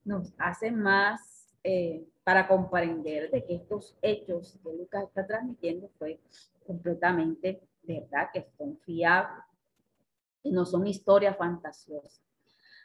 nos 0.04 0.34
hace 0.38 0.72
más 0.72 1.56
eh, 1.64 2.04
para 2.24 2.48
comprender 2.48 3.30
de 3.32 3.46
que 3.46 3.56
estos 3.56 3.98
hechos 4.02 4.60
que 4.64 4.74
Lucas 4.74 5.04
está 5.04 5.26
transmitiendo 5.26 5.90
fue 5.98 6.20
completamente 6.66 7.62
verdad, 7.84 8.30
que 8.34 8.48
son 8.58 8.78
fiables 8.80 9.44
y 10.44 10.52
no 10.52 10.66
son 10.66 10.88
historias 10.88 11.38
fantasiosas. 11.38 12.22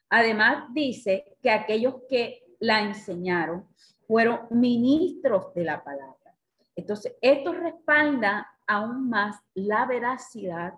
Además, 0.09 0.73
dice 0.73 1.37
que 1.43 1.51
aquellos 1.51 1.97
que 2.09 2.45
la 2.61 2.81
enseñaron 2.83 3.67
fueron 4.07 4.41
ministros 4.51 5.53
de 5.55 5.65
la 5.65 5.83
palabra. 5.83 6.35
Entonces, 6.75 7.17
esto 7.21 7.53
respalda 7.53 8.47
aún 8.67 9.09
más 9.09 9.37
la 9.55 9.87
veracidad 9.87 10.75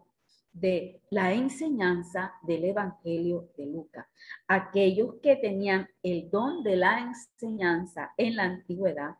de 0.61 1.01
la 1.11 1.33
enseñanza 1.33 2.35
del 2.43 2.65
Evangelio 2.65 3.49
de 3.57 3.67
Lucas. 3.67 4.07
Aquellos 4.47 5.15
que 5.23 5.37
tenían 5.37 5.89
el 6.03 6.31
don 6.31 6.63
de 6.63 6.77
la 6.77 7.01
enseñanza 7.01 8.13
en 8.17 8.37
la 8.37 8.45
antigüedad 8.45 9.17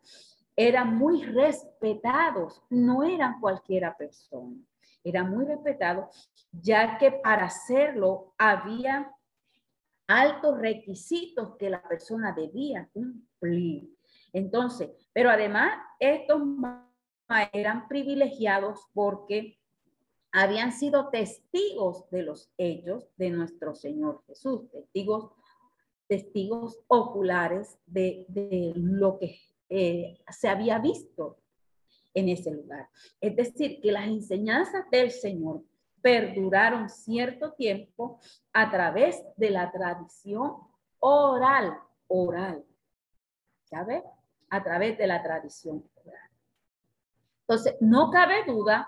eran 0.55 0.97
muy 0.97 1.23
respetados, 1.23 2.61
no 2.69 3.03
eran 3.03 3.39
cualquiera 3.39 3.95
persona, 3.95 4.57
eran 5.03 5.29
muy 5.29 5.45
respetados, 5.45 6.29
ya 6.51 6.97
que 6.97 7.11
para 7.11 7.45
hacerlo 7.45 8.33
había 8.37 9.09
altos 10.07 10.59
requisitos 10.59 11.55
que 11.57 11.69
la 11.69 11.81
persona 11.81 12.33
debía 12.33 12.89
cumplir. 12.91 13.89
Entonces, 14.33 14.89
pero 15.13 15.29
además 15.29 15.71
estos 15.99 16.41
eran 17.53 17.87
privilegiados 17.87 18.87
porque 18.93 19.58
habían 20.31 20.71
sido 20.71 21.09
testigos 21.09 22.09
de 22.09 22.23
los 22.23 22.51
hechos 22.57 23.09
de 23.17 23.31
nuestro 23.31 23.73
Señor 23.75 24.23
Jesús, 24.27 24.69
testigos, 24.71 25.31
testigos 26.07 26.79
oculares 26.87 27.77
de, 27.85 28.25
lo 28.75 29.17
que 29.17 29.39
eh, 29.69 30.19
se 30.29 30.47
había 30.47 30.79
visto 30.79 31.39
en 32.13 32.29
ese 32.29 32.51
lugar. 32.51 32.89
Es 33.21 33.35
decir, 33.35 33.79
que 33.81 33.91
las 33.91 34.07
enseñanzas 34.07 34.89
del 34.91 35.11
Señor 35.11 35.63
perduraron 36.01 36.89
cierto 36.89 37.53
tiempo 37.53 38.19
a 38.53 38.69
través 38.69 39.21
de 39.35 39.49
la 39.49 39.71
tradición 39.71 40.53
oral, 40.99 41.77
oral. 42.07 42.63
¿Sabe? 43.63 44.03
A 44.49 44.63
través 44.63 44.97
de 44.97 45.07
la 45.07 45.21
tradición 45.21 45.83
oral. 46.03 46.29
Entonces, 47.41 47.75
no 47.79 48.09
cabe 48.09 48.45
duda 48.45 48.87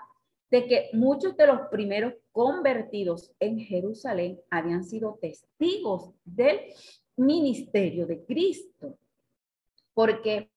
de 0.52 0.66
que 0.66 0.90
muchos 0.92 1.34
de 1.34 1.46
los 1.46 1.68
primeros 1.70 2.12
convertidos 2.30 3.32
en 3.40 3.58
Jerusalén 3.58 4.38
habían 4.50 4.84
sido 4.84 5.18
testigos 5.18 6.12
del 6.26 6.60
ministerio 7.16 8.06
de 8.06 8.22
Cristo, 8.22 8.98
porque 9.94 10.50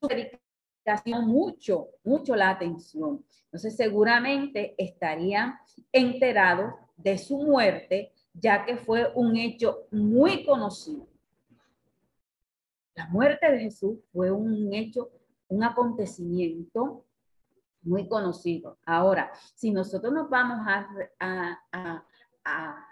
su 0.00 0.08
predicación 0.08 1.26
mucho, 1.26 1.88
mucho 2.04 2.34
la 2.34 2.48
atención. 2.48 3.22
Entonces 3.44 3.76
seguramente 3.76 4.74
estarían 4.78 5.56
enterados 5.92 6.72
de 6.96 7.18
su 7.18 7.36
muerte, 7.36 8.14
ya 8.32 8.64
que 8.64 8.78
fue 8.78 9.12
un 9.14 9.36
hecho 9.36 9.88
muy 9.90 10.42
conocido. 10.46 11.06
La 12.94 13.06
muerte 13.08 13.52
de 13.52 13.58
Jesús 13.58 13.98
fue 14.10 14.30
un 14.30 14.72
hecho, 14.72 15.10
un 15.48 15.64
acontecimiento 15.64 17.04
muy 17.82 18.08
conocido. 18.08 18.78
Ahora, 18.84 19.32
si 19.54 19.70
nosotros 19.70 20.12
nos 20.12 20.28
vamos 20.28 20.58
a, 20.66 21.58
a, 22.44 22.84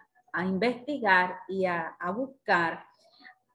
investigar 0.44 1.38
y 1.49 1.64
a, 1.64 1.96
buscar, 2.14 2.85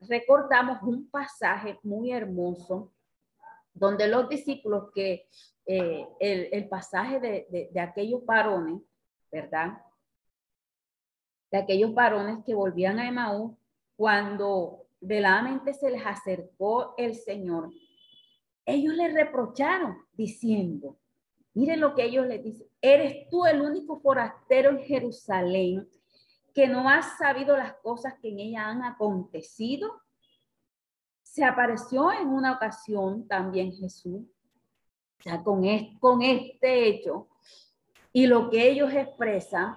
recordamos 0.02 0.82
un 0.82 1.10
pasaje 1.10 1.80
muy 1.84 2.12
hermoso 2.12 2.92
donde 3.74 4.08
los 4.08 4.28
discípulos 4.28 4.92
que 4.94 5.28
eh, 5.66 6.08
el, 6.20 6.68
pasaje 6.68 7.20
de, 7.20 7.70
de, 7.72 7.80
aquellos 7.80 8.26
varones, 8.26 8.82
¿verdad? 9.32 9.78
De 11.52 11.60
aquellos 11.60 11.94
varones 11.94 12.44
que 12.46 12.56
volvían 12.56 13.00
a 13.00 13.08
Emaú, 13.08 13.58
cuando 13.96 14.88
veladamente 15.00 15.74
se 15.74 15.90
les 15.92 16.06
acercó 16.06 16.96
el 16.98 17.16
Señor, 17.16 17.70
ellos 18.66 18.96
le 18.96 19.10
reprocharon 19.10 19.98
diciendo, 20.14 20.98
Miren 21.54 21.82
lo 21.82 21.96
que 21.96 22.06
ellos 22.06 22.26
le 22.28 22.40
dicen. 22.40 22.68
Eres 22.82 23.30
tú 23.30 23.46
el 23.46 23.62
único 23.62 24.00
forastero 24.00 24.72
en 24.72 24.80
Jerusalén 24.80 25.90
que 26.54 26.68
no 26.68 26.90
has 26.90 27.18
sabido 27.18 27.56
las 27.58 27.74
cosas 27.76 28.16
que 28.22 28.30
en 28.30 28.40
ella 28.40 28.68
han 28.68 28.84
acontecido. 28.84 30.02
Se 31.24 31.44
apareció 31.44 32.12
en 32.12 32.28
una 32.28 32.54
ocasión 32.54 33.28
también 33.28 33.74
Jesús, 33.74 34.22
ya 35.24 35.42
con, 35.44 35.64
con 36.00 36.22
este 36.22 36.88
hecho, 36.88 37.28
y 38.12 38.28
lo 38.28 38.50
que 38.50 38.70
ellos 38.70 38.94
expresan 38.94 39.76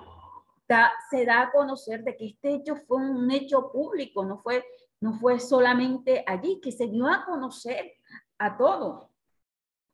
se 1.10 1.24
da 1.24 1.42
a 1.42 1.52
conocer 1.52 2.02
de 2.02 2.16
que 2.16 2.26
este 2.26 2.54
hecho 2.54 2.76
fue 2.76 2.96
un 2.96 3.30
hecho 3.30 3.70
público, 3.70 4.24
no 4.24 4.38
fue, 4.38 4.64
no 5.00 5.14
fue 5.14 5.38
solamente 5.38 6.24
allí, 6.26 6.60
que 6.60 6.72
se 6.72 6.88
dio 6.88 7.06
a 7.06 7.24
conocer 7.24 7.92
a 8.38 8.56
todos. 8.56 9.08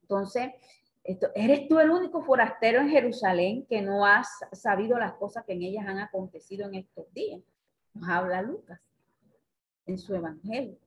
Entonces, 0.03 0.53
¿Eres 1.03 1.67
tú 1.69 1.79
el 1.79 1.91
único 1.91 2.23
forastero 2.23 2.81
en 2.81 2.91
Jerusalén 2.91 3.67
que 3.67 3.81
no 3.81 4.05
has 4.05 4.29
sabido 4.53 4.99
las 4.99 5.15
cosas 5.15 5.45
que 5.47 5.55
en 5.55 5.63
ellas 5.63 5.87
han 5.87 5.99
acontecido 5.99 6.67
en 6.69 6.75
estos 6.75 7.13
días? 7.15 7.41
Nos 7.95 8.09
habla 8.09 8.43
Lucas 8.43 8.81
en 9.87 9.99
su 9.99 10.15
evangelio. 10.15 10.79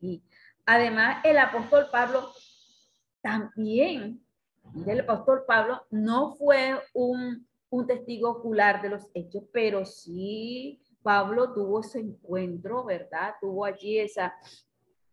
Y 0.00 0.22
además 0.64 1.22
el 1.24 1.38
apóstol 1.38 1.86
Pablo 1.92 2.32
también, 3.20 4.24
el 4.86 5.00
apóstol 5.00 5.44
Pablo 5.46 5.86
no 5.90 6.34
fue 6.34 6.80
un, 6.94 7.46
un 7.70 7.86
testigo 7.86 8.30
ocular 8.30 8.82
de 8.82 8.88
los 8.88 9.08
hechos, 9.14 9.44
pero 9.52 9.84
sí 9.84 10.82
Pablo 11.02 11.52
tuvo 11.52 11.80
ese 11.80 12.00
encuentro, 12.00 12.84
¿verdad? 12.84 13.34
Tuvo 13.40 13.64
allí 13.64 13.98
esa, 13.98 14.34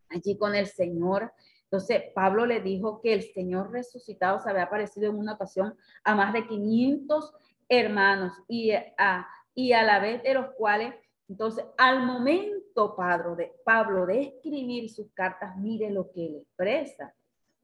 allí 0.10 0.38
con 0.38 0.56
el 0.56 0.67
Señor 0.67 1.32
Entonces, 1.71 2.01
Pablo 2.15 2.47
le 2.47 2.62
dijo 2.62 2.99
que 2.99 3.13
el 3.13 3.21
Señor 3.21 3.71
resucitado 3.71 4.39
se 4.39 4.49
había 4.49 4.63
aparecido 4.63 5.12
en 5.12 5.17
una 5.19 5.34
ocasión 5.34 5.75
a 6.03 6.15
más 6.15 6.34
de 6.34 6.47
500 6.47 7.32
hermanos 7.69 8.34
y 8.47 8.71
a, 8.71 9.27
y 9.53 9.73
a 9.73 9.84
la 9.84 9.99
vez 9.99 10.23
de 10.23 10.34
los 10.34 10.47
cuales, 10.55 10.95
entonces, 11.27 11.63
al 11.77 12.08
momento, 12.08 12.95
Pablo 12.95 13.36
de, 13.36 13.53
Pablo 13.63 14.08
de 14.08 14.21
escribir 14.21 14.89
sus 14.89 15.12
cartas, 15.13 15.55
mire 15.58 15.91
lo 15.91 16.12
que 16.12 16.21
le 16.21 16.38
expresa 16.39 17.13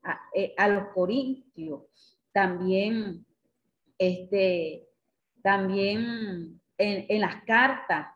a, 0.04 0.20
eh, 0.36 0.54
a 0.56 0.68
los 0.68 0.90
corintios. 0.90 2.20
También, 2.32 3.26
este, 3.98 4.88
también 5.42 6.62
en, 6.78 7.06
en 7.10 7.22
las 7.22 7.44
cartas, 7.44 8.14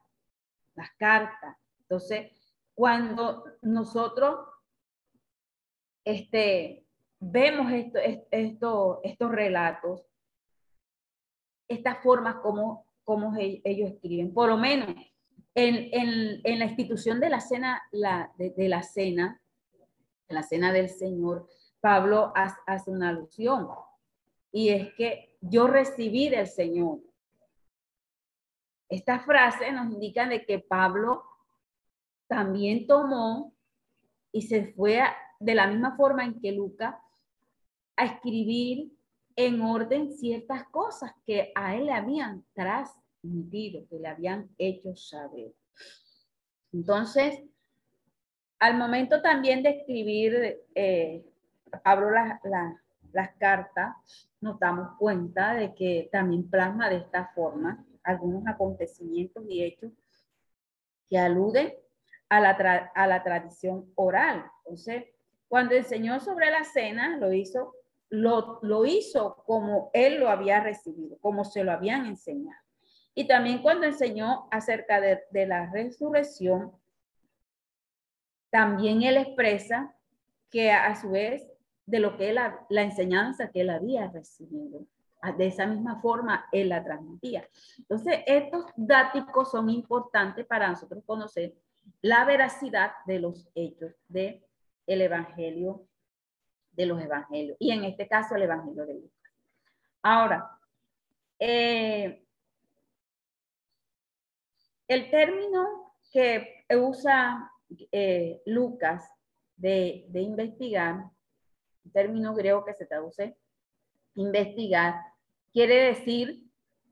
las 0.75 0.91
cartas. 0.99 1.57
Entonces, 1.81 2.31
cuando 2.75 3.43
nosotros 3.63 4.37
este, 6.03 6.85
vemos 7.19 7.71
esto, 7.71 7.99
esto, 8.31 8.99
estos 9.03 9.31
relatos, 9.31 10.01
estas 11.67 12.01
formas 12.01 12.35
como, 12.37 12.85
como 13.03 13.35
ellos 13.37 13.91
escriben, 13.91 14.33
por 14.33 14.49
lo 14.49 14.57
menos 14.57 14.89
en, 15.55 15.89
en, 15.91 16.41
en 16.43 16.59
la 16.59 16.65
institución 16.65 17.19
de 17.19 17.29
la 17.29 17.41
cena, 17.41 17.81
la, 17.91 18.31
de, 18.37 18.51
de, 18.51 18.69
la 18.69 18.81
cena, 18.83 19.41
la 20.27 20.43
cena 20.43 20.71
del 20.71 20.89
Señor, 20.89 21.47
Pablo 21.79 22.33
hace 22.35 22.91
una 22.91 23.09
alusión 23.09 23.67
y 24.51 24.69
es 24.69 24.93
que 24.95 25.37
yo 25.41 25.67
recibí 25.67 26.29
del 26.29 26.47
Señor. 26.47 26.99
Esta 28.89 29.19
frase 29.19 29.71
nos 29.71 29.91
indica 29.91 30.27
de 30.27 30.45
que 30.45 30.59
Pablo 30.59 31.23
también 32.27 32.87
tomó 32.87 33.53
y 34.31 34.43
se 34.43 34.73
fue 34.73 35.01
de 35.39 35.55
la 35.55 35.67
misma 35.67 35.95
forma 35.95 36.25
en 36.25 36.39
que 36.39 36.51
Lucas 36.51 36.95
a 37.95 38.05
escribir 38.05 38.91
en 39.35 39.61
orden 39.61 40.11
ciertas 40.11 40.63
cosas 40.69 41.11
que 41.25 41.51
a 41.55 41.75
él 41.75 41.85
le 41.85 41.93
habían 41.93 42.45
transmitido, 42.53 43.87
que 43.89 43.99
le 43.99 44.07
habían 44.07 44.49
hecho 44.57 44.95
saber. 44.95 45.53
Entonces, 46.73 47.41
al 48.59 48.77
momento 48.77 49.21
también 49.21 49.63
de 49.63 49.69
escribir, 49.69 50.59
eh, 50.75 51.25
abro 51.83 52.11
las 52.11 53.35
cartas, 53.37 53.95
nos 54.41 54.59
damos 54.59 54.97
cuenta 54.97 55.53
de 55.53 55.73
que 55.73 56.09
también 56.11 56.49
plasma 56.49 56.89
de 56.89 56.97
esta 56.97 57.31
forma 57.33 57.85
algunos 58.03 58.45
acontecimientos 58.47 59.43
y 59.47 59.63
hechos 59.63 59.91
que 61.09 61.17
aluden 61.17 61.73
a 62.27 62.39
la, 62.39 62.51
a 62.93 63.07
la 63.07 63.23
tradición 63.23 63.91
oral. 63.95 64.45
Entonces, 64.65 65.05
cuando 65.49 65.75
enseñó 65.75 66.19
sobre 66.21 66.49
la 66.51 66.63
cena, 66.63 67.17
lo 67.17 67.33
hizo, 67.33 67.75
lo, 68.09 68.59
lo 68.61 68.85
hizo 68.85 69.43
como 69.45 69.89
él 69.93 70.19
lo 70.19 70.29
había 70.29 70.61
recibido, 70.61 71.17
como 71.19 71.43
se 71.43 71.63
lo 71.63 71.71
habían 71.73 72.05
enseñado. 72.05 72.61
Y 73.15 73.27
también 73.27 73.61
cuando 73.61 73.85
enseñó 73.85 74.47
acerca 74.51 75.01
de, 75.01 75.23
de 75.31 75.47
la 75.47 75.69
resurrección, 75.71 76.71
también 78.49 79.01
él 79.03 79.17
expresa 79.17 79.93
que 80.49 80.71
a 80.71 80.95
su 80.95 81.11
vez 81.11 81.45
de 81.85 81.99
lo 81.99 82.15
que 82.17 82.29
él, 82.29 82.39
la 82.69 82.81
enseñanza 82.83 83.49
que 83.49 83.61
él 83.61 83.71
había 83.71 84.07
recibido. 84.07 84.85
De 85.37 85.47
esa 85.47 85.65
misma 85.65 85.99
forma, 85.99 86.45
él 86.53 86.69
la 86.69 86.81
transmitía. 86.81 87.45
Entonces, 87.77 88.19
estos 88.25 88.65
datos 88.77 89.51
son 89.51 89.69
importantes 89.69 90.45
para 90.45 90.69
nosotros 90.69 91.03
conocer 91.05 91.55
la 92.01 92.23
veracidad 92.23 92.91
de 93.05 93.19
los 93.19 93.49
hechos 93.53 93.91
de 94.07 94.48
el 94.89 95.01
evangelio 95.01 95.85
de 96.71 96.85
los 96.87 96.99
evangelios 97.01 97.55
y 97.59 97.71
en 97.71 97.83
este 97.83 98.07
caso 98.07 98.35
el 98.35 98.43
evangelio 98.43 98.85
de 98.85 98.95
Lucas. 98.95 99.31
Ahora, 100.01 100.49
eh, 101.37 102.25
el 104.87 105.11
término 105.11 105.93
que 106.11 106.65
usa 106.75 107.51
eh, 107.91 108.41
Lucas 108.47 109.07
de, 109.55 110.09
investigar, 110.13 111.05
el 111.85 111.91
término 111.91 112.33
griego 112.33 112.65
que 112.65 112.73
se 112.73 112.87
traduce 112.87 113.37
investigar, 114.15 114.95
quiere 115.53 115.93
decir 115.93 116.43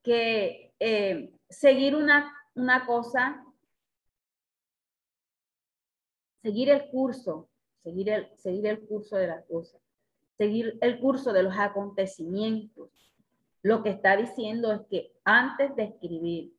que 0.04 0.74
eh, 0.80 1.34
seguir 1.50 1.96
una, 1.96 2.32
una 2.54 2.86
cosa 2.86 3.44
seguir 6.44 6.70
el 6.70 6.90
curso, 6.90 7.50
seguir 7.88 8.68
el, 8.68 8.80
curso 8.82 9.16
de 9.16 9.28
las 9.28 9.46
cosas, 9.46 9.82
seguir 10.38 10.78
el 10.82 11.00
curso 11.00 11.32
de 11.32 11.44
los 11.44 11.58
acontecimientos. 11.58 12.90
Lo 13.62 13.82
que 13.82 13.90
está 13.90 14.18
diciendo 14.18 14.72
es 14.74 14.82
que 14.90 15.14
antes 15.24 15.76
de 15.76 15.84
escribir, 15.84 16.54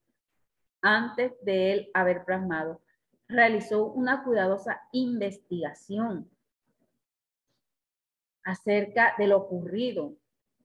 antes 0.81 1.33
de 1.43 1.73
él 1.73 1.91
haber 1.93 2.25
plasmado, 2.25 2.81
realizó 3.29 3.87
una 3.87 4.25
cuidadosa 4.25 4.81
investigación 4.93 6.31
acerca 8.43 9.14
de 9.19 9.27
lo 9.27 9.37
ocurrido, 9.37 10.14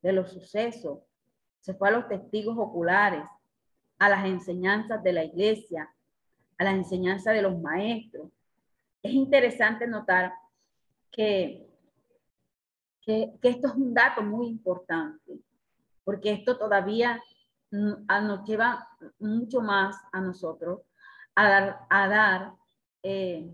de 0.02 0.13
los 0.13 0.32
sucesos. 0.32 0.99
Se 1.60 1.73
fue 1.73 1.89
a 1.89 1.91
los 1.91 2.08
testigos 2.08 2.58
oculares, 2.58 3.23
a 3.99 4.10
las 4.10 4.26
enseñanzas 4.26 5.04
de 5.04 5.13
la 5.13 5.23
iglesia, 5.26 5.93
a 6.58 6.63
las 6.63 6.76
enseñanzas 6.76 7.34
de 7.34 7.41
los 7.41 7.60
maestros, 7.60 8.30
es 9.04 9.12
interesante 9.12 9.86
notar 9.86 10.34
que, 11.13 11.65
que, 13.02 13.38
esto 13.43 13.67
es 13.67 13.76
un 13.76 13.93
dato 13.93 14.21
muy 14.21 14.47
importante, 14.47 15.39
porque 16.04 16.32
esto 16.32 16.58
todavía 16.58 17.21
nos 17.71 18.43
lleva 18.45 18.88
mucho 19.19 19.62
más 19.62 19.95
a 20.12 20.19
nosotros 20.19 20.82
a 21.36 21.47
dar, 21.47 21.80
a, 21.89 22.08
dar, 22.08 22.54
eh, 23.02 23.49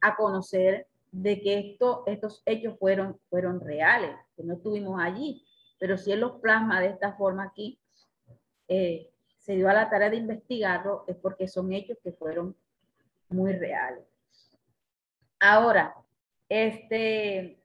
a 0.00 0.14
conocer 0.14 0.86
de 1.10 1.40
que 1.40 1.58
esto, 1.58 2.04
estos 2.06 2.42
hechos 2.44 2.78
fueron, 2.78 3.18
fueron 3.30 3.60
reales, 3.60 4.14
que 4.36 4.44
no 4.44 4.54
estuvimos 4.54 5.00
allí, 5.00 5.44
pero 5.78 5.96
si 5.96 6.12
él 6.12 6.20
los 6.20 6.40
plasma 6.40 6.80
de 6.80 6.88
esta 6.88 7.14
forma 7.14 7.44
aquí, 7.44 7.80
eh, 8.68 9.10
se 9.38 9.54
dio 9.54 9.68
a 9.68 9.72
la 9.72 9.88
tarea 9.88 10.10
de 10.10 10.16
investigarlo, 10.16 11.04
es 11.06 11.16
porque 11.16 11.48
son 11.48 11.72
hechos 11.72 11.96
que 12.02 12.12
fueron 12.12 12.54
muy 13.28 13.52
reales. 13.52 14.04
Ahora, 15.40 15.94
este, 16.48 17.62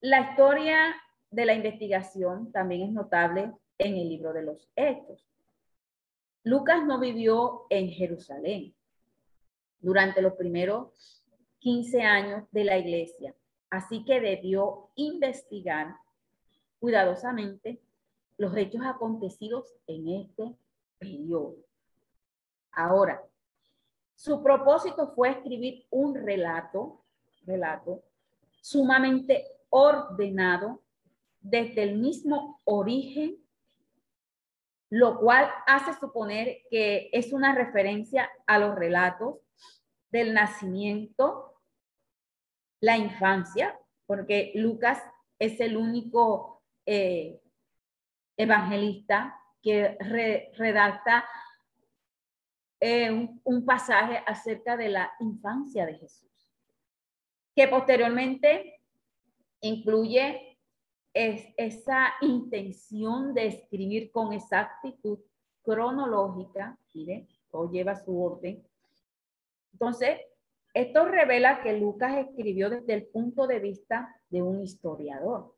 la 0.00 0.30
historia 0.30 0.94
de 1.30 1.46
la 1.46 1.54
investigación 1.54 2.52
también 2.52 2.82
es 2.82 2.92
notable 2.92 3.52
en 3.78 3.96
el 3.96 4.08
libro 4.08 4.32
de 4.32 4.42
los 4.42 4.68
Hechos. 4.76 5.26
Lucas 6.44 6.84
no 6.86 7.00
vivió 7.00 7.66
en 7.70 7.88
Jerusalén 7.88 8.74
durante 9.80 10.22
los 10.22 10.34
primeros 10.34 11.24
15 11.60 12.02
años 12.02 12.44
de 12.52 12.64
la 12.64 12.78
iglesia, 12.78 13.34
así 13.70 14.04
que 14.04 14.20
debió 14.20 14.90
investigar 14.94 15.96
cuidadosamente 16.78 17.80
los 18.36 18.56
hechos 18.56 18.82
acontecidos 18.84 19.74
en 19.86 20.08
este 20.08 20.54
periodo. 20.98 21.56
Ahora, 22.72 23.22
su 24.14 24.42
propósito 24.42 25.12
fue 25.14 25.30
escribir 25.30 25.86
un 25.90 26.14
relato, 26.14 27.03
relato 27.46 28.02
sumamente 28.60 29.46
ordenado 29.70 30.82
desde 31.40 31.82
el 31.82 31.98
mismo 31.98 32.60
origen, 32.64 33.36
lo 34.90 35.18
cual 35.18 35.50
hace 35.66 35.92
suponer 35.98 36.62
que 36.70 37.10
es 37.12 37.32
una 37.32 37.54
referencia 37.54 38.30
a 38.46 38.58
los 38.58 38.74
relatos 38.74 39.40
del 40.10 40.32
nacimiento, 40.32 41.60
la 42.80 42.96
infancia, 42.96 43.78
porque 44.06 44.52
Lucas 44.54 45.02
es 45.38 45.60
el 45.60 45.76
único 45.76 46.62
eh, 46.86 47.40
evangelista 48.36 49.38
que 49.62 49.96
redacta 50.56 51.24
eh, 52.80 53.10
un, 53.44 53.64
pasaje 53.64 54.22
acerca 54.26 54.76
de 54.76 54.90
la 54.90 55.12
infancia 55.20 55.86
de 55.86 55.94
Jesús, 55.94 56.28
que 57.54 57.68
posteriormente 57.68 58.80
incluye 59.60 60.58
esa 61.12 62.14
intención 62.20 63.34
de 63.34 63.46
escribir 63.46 64.10
con 64.10 64.32
exactitud 64.32 65.20
cronológica, 65.62 66.76
mire, 66.92 67.28
todo 67.50 67.70
lleva 67.70 67.94
su 67.94 68.20
orden. 68.20 68.66
Entonces, 69.72 70.20
esto 70.74 71.04
revela 71.04 71.62
que 71.62 71.78
Lucas 71.78 72.16
escribió 72.16 72.68
desde 72.68 72.94
el 72.94 73.06
punto 73.06 73.46
de 73.46 73.60
vista 73.60 74.20
de 74.28 74.42
un 74.42 74.60
historiador. 74.60 75.54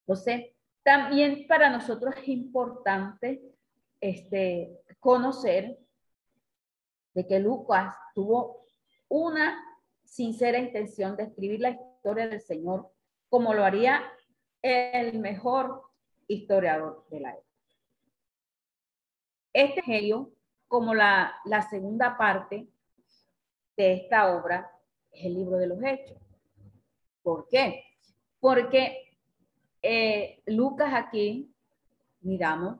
Entonces, 0.00 0.52
también 0.82 1.46
para 1.48 1.70
nosotros 1.70 2.14
es 2.18 2.28
importante 2.28 3.42
este, 4.00 4.78
conocer 5.00 5.78
de 7.14 7.26
que 7.26 7.40
Lucas 7.40 7.94
tuvo 8.14 8.64
una 9.08 9.67
sincera 10.08 10.58
intención 10.58 11.16
de 11.16 11.24
escribir 11.24 11.60
la 11.60 11.70
historia 11.70 12.28
del 12.28 12.40
Señor 12.40 12.90
como 13.28 13.54
lo 13.54 13.64
haría 13.64 14.02
el 14.62 15.18
mejor 15.18 15.82
historiador 16.26 17.06
de 17.10 17.20
la 17.20 17.30
época. 17.30 17.46
Este 19.52 19.80
evangelio, 19.80 20.32
como 20.66 20.94
la, 20.94 21.34
la 21.44 21.62
segunda 21.62 22.16
parte 22.16 22.68
de 23.76 23.94
esta 23.94 24.36
obra, 24.36 24.70
es 25.12 25.26
el 25.26 25.34
libro 25.34 25.56
de 25.56 25.66
los 25.66 25.82
hechos. 25.82 26.18
¿Por 27.22 27.48
qué? 27.48 27.84
Porque 28.40 29.16
eh, 29.82 30.42
Lucas 30.46 30.92
aquí, 30.94 31.52
miramos, 32.20 32.78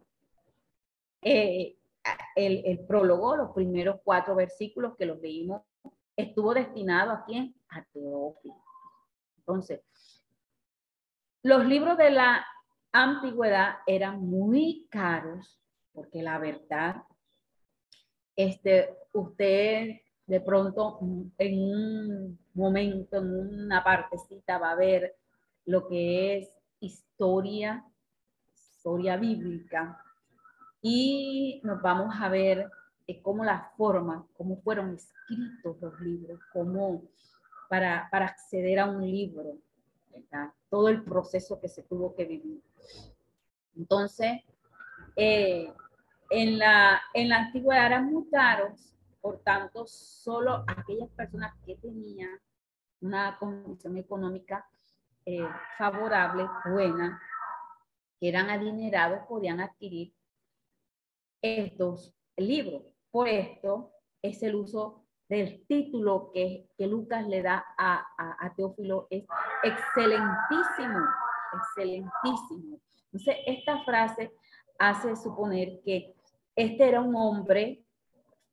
eh, 1.22 1.76
el, 2.36 2.64
el, 2.64 2.80
prólogo, 2.86 3.36
los 3.36 3.50
primeros 3.50 4.00
cuatro 4.02 4.34
versículos 4.34 4.96
que 4.96 5.06
los 5.06 5.20
leímos, 5.20 5.62
estuvo 6.18 6.52
destinado 6.52 7.12
a 7.12 7.24
quién? 7.24 7.54
A 7.70 7.84
Teófilo. 7.84 8.62
Entonces, 9.38 9.80
los 11.42 11.64
libros 11.64 11.96
de 11.96 12.10
la 12.10 12.44
antigüedad 12.92 13.76
eran 13.86 14.20
muy 14.20 14.86
caros 14.90 15.58
porque 15.92 16.22
la 16.22 16.38
verdad, 16.38 17.02
este, 18.36 18.96
usted 19.12 20.00
de 20.26 20.40
pronto 20.40 20.98
en 21.38 21.58
un 21.58 22.38
momento, 22.54 23.16
en 23.16 23.64
una 23.64 23.82
partecita 23.82 24.58
va 24.58 24.72
a 24.72 24.76
ver 24.76 25.16
lo 25.64 25.88
que 25.88 26.38
es 26.38 26.52
historia, 26.80 27.84
historia 28.54 29.16
bíblica, 29.16 30.02
y 30.80 31.60
nos 31.64 31.82
vamos 31.82 32.14
a 32.20 32.28
ver 32.28 32.70
eh, 33.08 33.22
cómo 33.22 33.44
la 33.44 33.72
forma, 33.76 34.26
cómo 34.36 34.60
fueron 34.62 34.94
escritos 34.94 35.80
los 35.80 36.00
libros, 36.00 36.38
cómo 36.52 37.02
para, 37.68 38.08
para 38.10 38.26
acceder 38.26 38.78
a 38.78 38.86
un 38.86 39.00
libro, 39.00 39.58
todo 40.68 40.88
el 40.88 41.02
proceso 41.02 41.60
que 41.60 41.68
se 41.68 41.82
tuvo 41.82 42.14
que 42.14 42.24
vivir. 42.24 42.62
Entonces, 43.76 44.42
eh, 45.16 45.72
en, 46.30 46.58
la, 46.58 47.00
en 47.14 47.28
la 47.28 47.38
antigüedad 47.38 47.86
eran 47.86 48.12
muy 48.12 48.28
caros, 48.28 48.94
por 49.20 49.38
tanto, 49.40 49.86
solo 49.86 50.64
aquellas 50.66 51.08
personas 51.10 51.54
que 51.64 51.76
tenían 51.76 52.38
una 53.00 53.38
condición 53.38 53.96
económica 53.96 54.68
eh, 55.24 55.48
favorable, 55.76 56.46
buena, 56.70 57.20
que 58.20 58.28
eran 58.28 58.50
adinerados, 58.50 59.26
podían 59.26 59.60
adquirir 59.60 60.12
estos 61.40 62.14
libros. 62.36 62.82
Por 63.18 63.28
esto 63.28 63.90
es 64.22 64.40
el 64.44 64.54
uso 64.54 65.02
del 65.28 65.66
título 65.66 66.30
que, 66.32 66.68
que 66.78 66.86
Lucas 66.86 67.26
le 67.26 67.42
da 67.42 67.64
a, 67.76 68.06
a, 68.16 68.46
a, 68.46 68.54
Teófilo 68.54 69.08
es 69.10 69.24
excelentísimo, 69.64 71.00
excelentísimo. 71.52 72.80
Entonces, 73.06 73.36
esta 73.44 73.82
frase 73.82 74.30
hace 74.78 75.16
suponer 75.16 75.80
que 75.84 76.14
este 76.54 76.88
era 76.88 77.00
un 77.00 77.16
hombre 77.16 77.82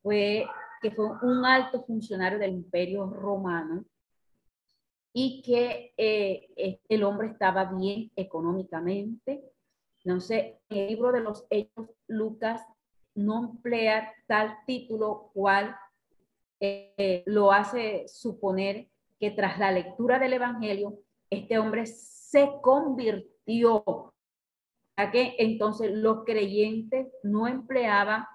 fue, 0.01 0.47
que 0.81 0.89
fue 0.89 1.11
un 1.21 1.45
alto 1.45 1.83
funcionario 1.83 2.39
del 2.39 2.53
imperio 2.53 3.05
romano 3.05 3.85
y 5.13 5.43
que 5.43 5.93
eh, 5.95 6.79
el 6.89 7.03
hombre 7.03 7.27
estaba 7.27 7.65
bien 7.65 8.11
económicamente. 8.15 9.43
Entonces, 10.03 10.55
en 10.69 10.77
el 10.79 10.87
libro 10.87 11.11
de 11.11 11.21
los 11.21 11.45
Hechos, 11.51 11.87
Lucas 12.07 12.65
no 13.15 13.45
emplea 13.45 14.13
tal 14.27 14.57
título 14.65 15.31
cual 15.33 15.75
eh, 16.59 17.23
lo 17.25 17.51
hace 17.51 18.07
suponer 18.07 18.87
que 19.19 19.31
tras 19.31 19.57
la 19.57 19.71
lectura 19.71 20.19
del 20.19 20.33
Evangelio, 20.33 20.99
este 21.29 21.57
hombre 21.57 21.85
se 21.85 22.51
convirtió. 22.61 24.11
A 24.97 25.11
que 25.11 25.35
entonces 25.39 25.91
los 25.91 26.23
creyentes 26.23 27.07
no 27.21 27.47
empleaban 27.47 28.25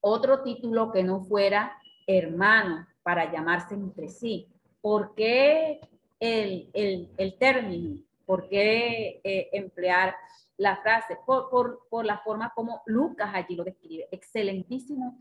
otro 0.00 0.42
título 0.42 0.90
que 0.90 1.04
no 1.04 1.20
fuera 1.20 1.80
hermano 2.06 2.86
para 3.02 3.30
llamarse 3.30 3.74
entre 3.74 4.08
sí. 4.08 4.48
¿Por 4.80 5.14
qué 5.14 5.80
el, 6.18 6.68
el, 6.72 7.38
término? 7.38 8.02
¿Por 8.24 8.48
qué 8.48 9.20
eh, 9.22 9.48
emplear 9.52 10.16
la 10.58 10.76
frase? 10.76 11.18
Por, 11.24 11.48
por, 11.50 11.86
por 11.88 12.04
la 12.04 12.18
forma 12.18 12.52
como 12.54 12.82
Lucas 12.86 13.30
allí 13.32 13.54
lo 13.54 13.64
describe. 13.64 14.08
Excelentísimo 14.10 15.18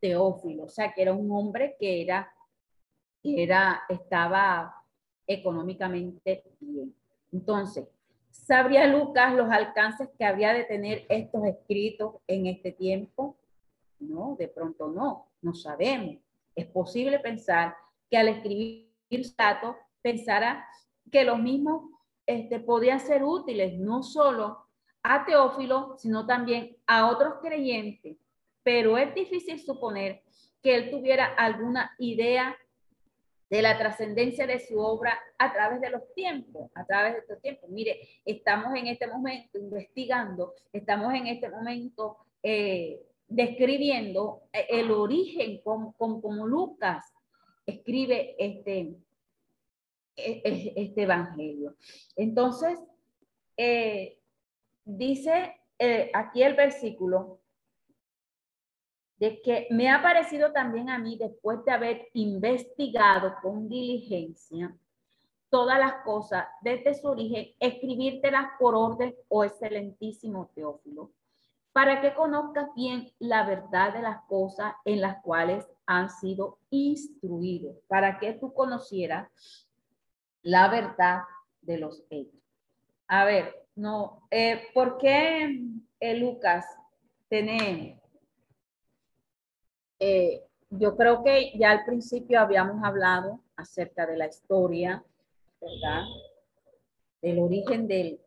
Teófilo, 0.00 0.64
o 0.64 0.68
sea, 0.68 0.92
que 0.92 1.02
era 1.02 1.12
un 1.12 1.30
hombre 1.32 1.76
que 1.78 2.02
era, 2.02 2.32
era, 3.22 3.82
estaba 3.88 4.82
económicamente 5.26 6.44
bien. 6.60 6.94
Entonces, 7.32 7.88
¿sabría 8.30 8.86
Lucas 8.86 9.34
los 9.34 9.50
alcances 9.50 10.08
que 10.16 10.24
había 10.24 10.52
de 10.52 10.64
tener 10.64 11.06
estos 11.08 11.44
escritos 11.44 12.16
en 12.26 12.46
este 12.46 12.72
tiempo? 12.72 13.36
No, 13.98 14.36
de 14.38 14.48
pronto 14.48 14.88
no, 14.88 15.26
no 15.42 15.54
sabemos. 15.54 16.16
Es 16.54 16.66
posible 16.66 17.18
pensar 17.18 17.74
que 18.10 18.16
al 18.16 18.28
escribir 18.28 18.86
datos 19.36 19.76
pensara 20.02 20.66
que 21.10 21.24
los 21.24 21.38
mismos 21.38 21.90
este, 22.26 22.60
podían 22.60 23.00
ser 23.00 23.24
útiles 23.24 23.78
no 23.78 24.02
solo 24.02 24.65
a 25.14 25.24
Teófilo, 25.24 25.96
sino 25.98 26.26
también 26.26 26.76
a 26.86 27.08
otros 27.10 27.34
creyentes 27.40 28.16
pero 28.66 28.98
es 28.98 29.14
difícil 29.14 29.60
suponer 29.60 30.24
que 30.60 30.74
él 30.74 30.90
tuviera 30.90 31.26
alguna 31.26 31.94
idea 32.00 32.56
de 33.48 33.62
la 33.62 33.78
trascendencia 33.78 34.44
de 34.44 34.58
su 34.58 34.80
obra 34.80 35.16
a 35.38 35.52
través 35.52 35.80
de 35.80 35.90
los 35.90 36.12
tiempos, 36.14 36.68
a 36.74 36.84
través 36.84 37.12
de 37.12 37.18
estos 37.20 37.40
tiempos. 37.40 37.70
Mire, 37.70 38.00
estamos 38.24 38.74
en 38.74 38.88
este 38.88 39.06
momento 39.06 39.56
investigando, 39.56 40.52
estamos 40.72 41.14
en 41.14 41.28
este 41.28 41.48
momento 41.48 42.16
eh, 42.42 43.00
describiendo 43.28 44.42
el 44.52 44.90
origen 44.90 45.60
como, 45.62 45.92
como, 45.92 46.44
Lucas 46.44 47.04
escribe 47.66 48.34
este, 48.36 48.96
e, 50.16 50.42
e, 50.44 50.72
este 50.74 51.02
evangelio. 51.02 51.76
Entonces, 52.16 52.80
eh, 53.56 54.18
dice 54.86 55.60
eh, 55.78 56.10
aquí 56.14 56.42
el 56.42 56.54
versículo 56.54 57.40
de 59.18 59.42
que 59.42 59.66
me 59.70 59.90
ha 59.90 60.02
parecido 60.02 60.52
también 60.52 60.88
a 60.88 60.98
mí, 60.98 61.16
después 61.18 61.64
de 61.64 61.72
haber 61.72 62.08
investigado 62.12 63.34
con 63.42 63.68
diligencia 63.68 64.74
todas 65.48 65.78
las 65.78 66.04
cosas 66.04 66.46
desde 66.60 66.94
su 66.94 67.08
origen, 67.08 67.48
escribírtelas 67.60 68.46
por 68.58 68.74
orden, 68.74 69.14
oh 69.28 69.44
excelentísimo 69.44 70.50
Teófilo, 70.54 71.12
para 71.72 72.00
que 72.00 72.14
conozcas 72.14 72.68
bien 72.74 73.10
la 73.18 73.44
verdad 73.46 73.92
de 73.92 74.02
las 74.02 74.22
cosas 74.24 74.74
en 74.84 75.00
las 75.00 75.22
cuales 75.22 75.66
han 75.86 76.10
sido 76.10 76.58
instruidos, 76.70 77.76
para 77.86 78.18
que 78.18 78.32
tú 78.34 78.52
conocieras 78.52 79.30
la 80.42 80.68
verdad 80.68 81.22
de 81.62 81.78
los 81.78 82.04
hechos. 82.10 82.40
A 83.08 83.24
ver, 83.24 83.65
no, 83.76 84.26
eh, 84.30 84.68
¿por 84.74 84.98
qué 84.98 85.60
eh, 86.00 86.14
Lucas 86.16 86.66
tiene 87.28 88.00
eh, 89.98 90.42
yo 90.70 90.96
creo 90.96 91.22
que 91.22 91.52
ya 91.58 91.70
al 91.70 91.84
principio 91.84 92.40
habíamos 92.40 92.82
hablado 92.84 93.40
acerca 93.54 94.06
de 94.06 94.16
la 94.16 94.26
historia, 94.26 95.04
¿verdad? 95.60 96.02
Del 97.22 97.38
origen 97.38 97.86
del, 97.86 98.20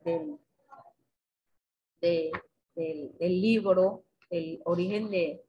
del, 2.02 2.32
libro, 3.20 4.04
el 4.30 4.62
origen 4.66 5.12
de, 5.12 5.44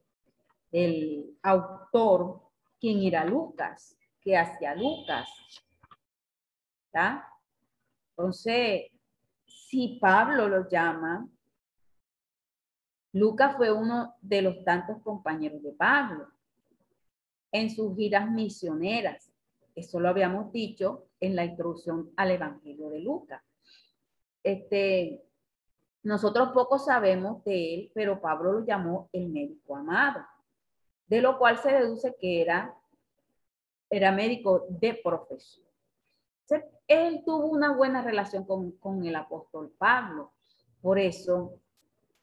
del 0.71 1.39
autor, 1.43 2.41
quien 2.79 3.03
era 3.03 3.25
Lucas, 3.25 3.97
que 4.21 4.37
hacía 4.37 4.75
Lucas. 4.75 5.29
¿verdad? 6.93 7.23
Entonces, 8.11 8.91
si 9.71 9.99
Pablo 10.01 10.49
lo 10.49 10.69
llama 10.69 11.29
Lucas 13.13 13.57
fue 13.57 13.73
uno 13.73 14.17
de 14.21 14.43
los 14.43 14.65
tantos 14.65 15.01
compañeros 15.03 15.63
de 15.63 15.73
Pablo 15.73 16.27
en 17.53 17.71
sus 17.71 17.97
giras 17.97 18.29
misioneras. 18.29 19.33
Eso 19.77 20.01
lo 20.01 20.09
habíamos 20.09 20.53
dicho 20.53 21.07
en 21.21 21.37
la 21.37 21.45
introducción 21.45 22.13
al 22.17 22.33
Evangelio 22.33 22.89
de 22.89 22.99
Lucas. 22.99 23.43
Este, 24.43 25.23
nosotros 26.03 26.51
poco 26.53 26.79
sabemos 26.79 27.45
de 27.45 27.75
él, 27.75 27.93
pero 27.95 28.21
Pablo 28.21 28.53
lo 28.53 28.67
llamó 28.67 29.09
el 29.13 29.29
médico 29.29 29.77
amado, 29.77 30.25
de 31.07 31.21
lo 31.21 31.39
cual 31.39 31.59
se 31.59 31.73
deduce 31.73 32.17
que 32.21 32.43
era, 32.43 32.75
era 33.89 34.11
médico 34.11 34.67
de 34.69 34.95
profesión. 34.95 35.70
Él 36.89 37.23
tuvo 37.25 37.47
una 37.47 37.77
buena 37.77 38.03
relación 38.03 38.45
con, 38.45 38.73
con 38.73 39.05
el 39.05 39.17
apóstol 39.17 39.73
Pablo. 39.79 40.33
Por 40.81 40.99
eso 40.99 41.61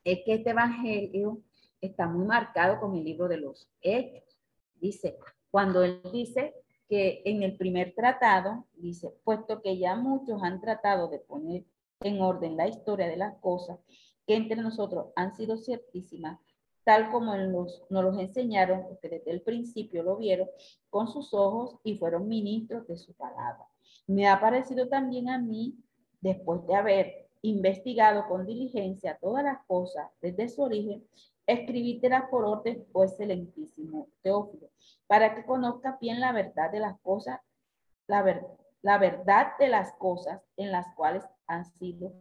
es 0.03 0.19
que 0.25 0.35
este 0.35 0.51
evangelio 0.51 1.41
está 1.81 2.07
muy 2.07 2.25
marcado 2.25 2.79
con 2.79 2.95
el 2.95 3.03
libro 3.03 3.27
de 3.27 3.37
los 3.37 3.69
hechos. 3.81 4.37
Dice, 4.75 5.17
cuando 5.51 5.83
él 5.83 6.01
dice 6.11 6.53
que 6.87 7.21
en 7.25 7.43
el 7.43 7.57
primer 7.57 7.93
tratado 7.93 8.65
dice, 8.75 9.13
puesto 9.23 9.61
que 9.61 9.77
ya 9.77 9.95
muchos 9.95 10.41
han 10.41 10.61
tratado 10.61 11.07
de 11.09 11.19
poner 11.19 11.65
en 12.01 12.21
orden 12.21 12.57
la 12.57 12.67
historia 12.67 13.07
de 13.07 13.17
las 13.17 13.35
cosas 13.39 13.79
que 14.25 14.35
entre 14.35 14.57
nosotros 14.57 15.07
han 15.15 15.35
sido 15.35 15.57
ciertísimas, 15.57 16.39
tal 16.83 17.11
como 17.11 17.35
nos 17.35 17.85
los 17.89 18.19
enseñaron, 18.19 18.85
porque 18.87 19.09
desde 19.09 19.31
el 19.31 19.41
principio 19.41 20.03
lo 20.03 20.17
vieron 20.17 20.49
con 20.89 21.07
sus 21.07 21.33
ojos 21.33 21.79
y 21.83 21.97
fueron 21.97 22.27
ministros 22.27 22.87
de 22.87 22.97
su 22.97 23.13
palabra. 23.13 23.67
Me 24.07 24.27
ha 24.27 24.39
parecido 24.39 24.87
también 24.87 25.29
a 25.29 25.37
mí, 25.37 25.75
después 26.21 26.65
de 26.65 26.75
haber 26.75 27.27
investigado 27.41 28.27
con 28.27 28.45
diligencia 28.45 29.17
todas 29.21 29.43
las 29.43 29.63
cosas 29.67 30.09
desde 30.21 30.49
su 30.49 30.61
origen, 30.61 31.05
escribírtelas 31.45 32.23
por 32.29 32.45
orden, 32.45 32.85
oh 32.93 33.03
excelentísimo 33.03 34.09
Teófilo, 34.21 34.69
para 35.07 35.35
que 35.35 35.45
conozca 35.45 35.97
bien 36.01 36.19
la 36.19 36.31
verdad 36.31 36.71
de 36.71 36.79
las 36.79 36.99
cosas, 37.01 37.39
la, 38.07 38.41
la 38.81 38.97
verdad 38.97 39.47
de 39.59 39.69
las 39.69 39.93
cosas 39.93 40.41
en 40.57 40.71
las 40.71 40.87
cuales 40.95 41.23
han 41.45 41.65
sido. 41.65 42.13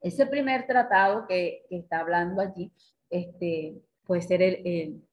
Ese 0.00 0.26
primer 0.26 0.66
tratado 0.66 1.26
que, 1.26 1.64
está 1.70 2.00
hablando 2.00 2.40
allí, 2.40 2.72
este, 3.10 3.80
puede 4.04 4.22
ser 4.22 4.42
el, 4.42 4.66
el, 4.66 5.08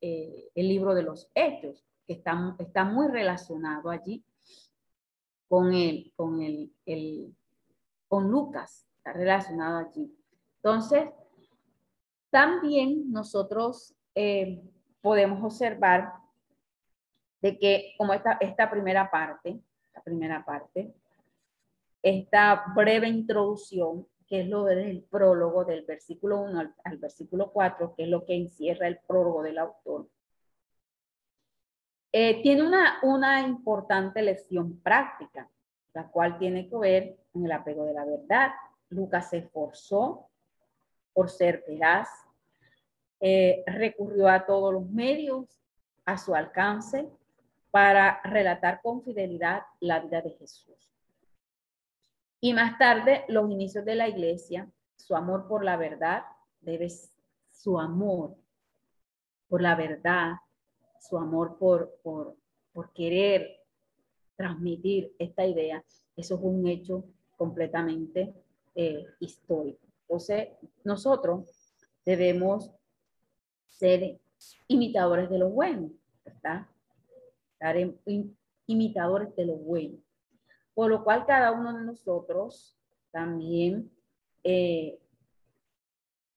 eh, 0.00 0.50
el, 0.54 0.68
libro 0.68 0.94
de 0.94 1.02
los 1.02 1.30
hechos, 1.34 1.84
que 2.08 2.14
está, 2.14 2.56
está 2.58 2.84
muy 2.84 3.06
relacionado 3.06 3.90
allí 3.90 4.24
con 5.46 5.72
con 6.16 6.42
el, 6.42 6.72
el, 6.84 7.34
con 8.08 8.30
Lucas, 8.30 8.86
está 8.96 9.12
relacionado 9.12 9.78
allí. 9.78 10.12
Entonces, 10.56 11.08
también 12.30 13.12
nosotros 13.12 13.94
eh, 14.14 14.60
podemos 15.00 15.42
observar 15.44 16.12
de 17.40 17.58
que 17.58 17.94
como 17.96 18.12
esta, 18.14 18.32
esta 18.40 18.70
primera 18.70 19.10
parte, 19.10 19.60
la 19.94 20.02
primera 20.02 20.44
parte, 20.44 20.92
esta 22.02 22.64
breve 22.74 23.08
introducción, 23.08 24.06
que 24.26 24.42
es 24.42 24.48
lo 24.48 24.64
del 24.64 25.04
prólogo 25.04 25.64
del 25.64 25.84
versículo 25.84 26.40
1 26.42 26.74
al, 26.84 26.98
versículo 26.98 27.50
4, 27.50 27.94
que 27.96 28.04
es 28.04 28.08
lo 28.08 28.24
que 28.24 28.34
encierra 28.34 28.88
el 28.88 28.98
prólogo 29.06 29.42
del 29.42 29.58
autor, 29.58 30.08
eh, 32.12 32.42
tiene 32.42 32.62
una, 32.62 32.98
una 33.02 33.40
importante 33.40 34.22
lección 34.22 34.80
práctica, 34.80 35.48
la 35.92 36.08
cual 36.08 36.38
tiene 36.38 36.68
que 36.68 36.76
ver 36.76 37.18
con 37.32 37.44
el 37.44 37.52
apego 37.52 37.84
de 37.84 37.92
la 37.92 38.04
verdad. 38.04 38.52
Lucas 38.88 39.30
se 39.30 39.38
esforzó 39.38 40.28
por 41.12 41.30
ser 41.30 41.64
veraz, 41.66 42.08
eh, 43.20 43.62
recurrió 43.66 44.28
a 44.28 44.46
todos 44.46 44.72
los 44.72 44.88
medios 44.88 45.60
a 46.04 46.16
su 46.16 46.34
alcance 46.34 47.08
para 47.70 48.20
relatar 48.22 48.80
con 48.80 49.02
fidelidad 49.02 49.62
la 49.80 50.00
vida 50.00 50.22
de 50.22 50.30
Jesús. 50.30 50.76
Y 52.40 52.54
más 52.54 52.78
tarde, 52.78 53.24
los 53.28 53.50
inicios 53.50 53.84
de 53.84 53.96
la 53.96 54.08
iglesia, 54.08 54.70
su 54.96 55.16
amor 55.16 55.48
por 55.48 55.64
la 55.64 55.76
verdad, 55.76 56.22
debe 56.60 56.88
su 57.50 57.78
amor 57.78 58.36
por 59.48 59.60
la 59.60 59.74
verdad, 59.74 60.34
su 61.00 61.16
amor 61.18 61.56
por, 61.58 61.98
por, 62.02 62.36
por 62.72 62.92
querer 62.92 63.58
transmitir 64.36 65.14
esta 65.18 65.46
idea, 65.46 65.84
eso 66.16 66.34
es 66.36 66.40
un 66.42 66.66
hecho 66.66 67.04
completamente 67.36 68.34
eh, 68.74 69.06
histórico. 69.20 69.86
Entonces, 70.02 70.48
nosotros 70.84 71.74
debemos 72.04 72.70
ser 73.66 74.20
imitadores 74.68 75.28
de 75.28 75.38
lo 75.38 75.50
bueno, 75.50 75.90
¿verdad? 76.24 76.66
Imitadores 78.66 79.34
de 79.36 79.46
lo 79.46 79.56
bueno. 79.56 79.98
Por 80.74 80.90
lo 80.90 81.02
cual 81.02 81.26
cada 81.26 81.52
uno 81.52 81.76
de 81.76 81.84
nosotros 81.84 82.78
también 83.10 83.90
eh, 84.44 84.98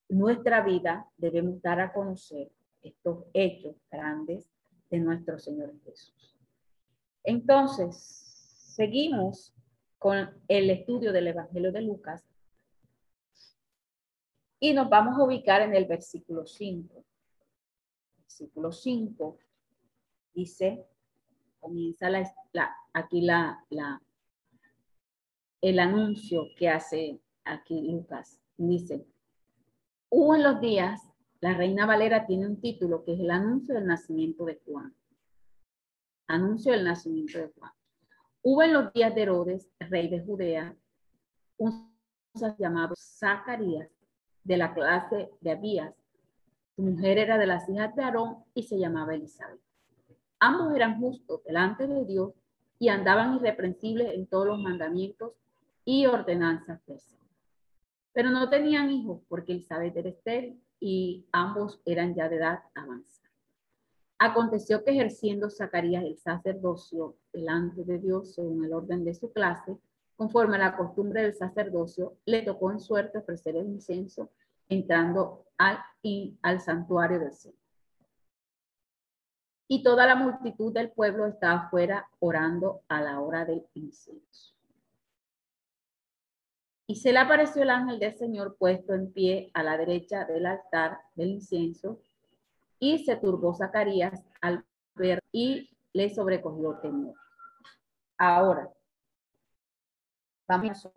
nuestra 0.09 0.61
vida 0.61 1.07
debemos 1.17 1.61
dar 1.61 1.79
a 1.79 1.93
conocer 1.93 2.51
estos 2.81 3.25
hechos 3.33 3.75
grandes 3.89 4.50
de 4.91 4.99
nuestro 4.99 5.39
Señor 5.39 5.73
Jesús. 5.83 6.37
Entonces, 7.23 7.95
seguimos 8.75 9.53
con 9.97 10.29
el 10.47 10.69
estudio 10.69 11.11
del 11.11 11.27
Evangelio 11.27 11.71
de 11.71 11.81
Lucas 11.81 12.23
y 14.59 14.73
nos 14.73 14.89
vamos 14.89 15.17
a 15.17 15.23
ubicar 15.23 15.61
en 15.61 15.75
el 15.75 15.85
versículo 15.85 16.45
5. 16.45 17.03
Versículo 18.19 18.71
5 18.71 19.39
dice, 20.33 20.85
comienza 21.59 22.09
la, 22.09 22.75
aquí 22.93 23.21
la, 23.21 23.65
la, 23.69 24.01
el 25.61 25.79
anuncio 25.79 26.47
que 26.57 26.69
hace 26.69 27.19
aquí 27.43 27.81
Lucas. 27.81 28.39
Dice, 28.57 29.05
hubo 30.09 30.35
en 30.35 30.43
los 30.43 30.61
días, 30.61 31.10
la 31.41 31.55
reina 31.55 31.87
Valera 31.87 32.27
tiene 32.27 32.45
un 32.45 32.61
título 32.61 33.03
que 33.03 33.13
es 33.13 33.19
el 33.19 33.31
anuncio 33.31 33.73
del 33.73 33.87
nacimiento 33.87 34.45
de 34.45 34.61
Juan. 34.63 34.95
Anuncio 36.27 36.71
del 36.71 36.85
nacimiento 36.85 37.39
de 37.39 37.51
Juan. 37.57 37.71
Hubo 38.43 38.61
en 38.61 38.73
los 38.73 38.93
días 38.93 39.13
de 39.15 39.23
Herodes, 39.23 39.67
rey 39.79 40.07
de 40.07 40.23
Judea, 40.23 40.75
un 41.57 41.91
llamado 42.59 42.93
Zacarías, 42.95 43.89
de 44.43 44.57
la 44.57 44.73
clase 44.73 45.31
de 45.41 45.51
Abías. 45.51 45.95
Su 46.75 46.83
mujer 46.83 47.17
era 47.17 47.39
de 47.39 47.47
las 47.47 47.67
hijas 47.69 47.95
de 47.95 48.03
Aarón 48.03 48.43
y 48.53 48.63
se 48.63 48.77
llamaba 48.77 49.15
Elizabeth. 49.15 49.61
Ambos 50.39 50.73
eran 50.75 50.99
justos 50.99 51.43
delante 51.43 51.87
de 51.87 52.05
Dios 52.05 52.33
y 52.77 52.89
andaban 52.89 53.35
irreprensibles 53.35 54.13
en 54.13 54.27
todos 54.27 54.45
los 54.45 54.59
mandamientos 54.59 55.33
y 55.85 56.05
ordenanzas 56.05 56.85
de. 56.85 56.95
Pero 58.13 58.29
no 58.29 58.49
tenían 58.49 58.91
hijos 58.91 59.21
porque 59.27 59.53
Elizabeth 59.53 59.95
era 59.95 60.09
estéril 60.09 60.61
y 60.81 61.27
ambos 61.31 61.79
eran 61.85 62.15
ya 62.15 62.27
de 62.27 62.37
edad 62.37 62.59
avanzada. 62.75 63.29
Aconteció 64.17 64.83
que 64.83 64.91
ejerciendo 64.91 65.49
Zacarías 65.49 66.03
el 66.03 66.17
sacerdocio 66.17 67.15
delante 67.31 67.83
de 67.83 67.99
Dios 67.99 68.33
según 68.35 68.65
el 68.65 68.73
orden 68.73 69.05
de 69.05 69.13
su 69.13 69.31
clase, 69.31 69.77
conforme 70.15 70.57
a 70.57 70.59
la 70.59 70.77
costumbre 70.77 71.21
del 71.21 71.35
sacerdocio, 71.35 72.17
le 72.25 72.41
tocó 72.41 72.71
en 72.71 72.79
suerte 72.79 73.19
ofrecer 73.19 73.55
el 73.55 73.67
incienso 73.67 74.29
entrando 74.69 75.45
al, 75.57 75.79
al 76.41 76.61
santuario 76.61 77.19
del 77.19 77.33
Señor. 77.33 77.57
Y 79.67 79.83
toda 79.83 80.05
la 80.05 80.15
multitud 80.15 80.73
del 80.73 80.91
pueblo 80.91 81.27
estaba 81.27 81.61
afuera 81.61 82.09
orando 82.19 82.81
a 82.89 83.01
la 83.01 83.21
hora 83.21 83.45
del 83.45 83.65
incienso. 83.73 84.53
Y 86.91 86.95
se 86.95 87.13
le 87.13 87.19
apareció 87.19 87.63
el 87.63 87.69
ángel 87.69 87.99
del 87.99 88.17
Señor 88.17 88.57
puesto 88.57 88.93
en 88.93 89.13
pie 89.13 89.49
a 89.53 89.63
la 89.63 89.77
derecha 89.77 90.25
del 90.25 90.45
altar 90.45 90.99
del 91.15 91.29
incienso, 91.29 92.01
y 92.79 93.05
se 93.05 93.15
turbó 93.15 93.53
Zacarías 93.53 94.21
al 94.41 94.65
ver 94.95 95.23
y 95.31 95.69
le 95.93 96.13
sobrecogió 96.13 96.79
temor. 96.79 97.15
Ahora, 98.17 98.69
Vamos 100.49 100.89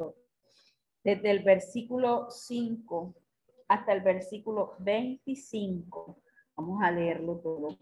desde 1.04 1.30
el 1.30 1.44
versículo 1.44 2.28
5 2.28 3.14
hasta 3.68 3.92
el 3.92 4.00
versículo 4.00 4.74
25. 4.80 6.18
Vamos 6.56 6.82
a 6.82 6.90
leerlo 6.90 7.36
todo. 7.36 7.78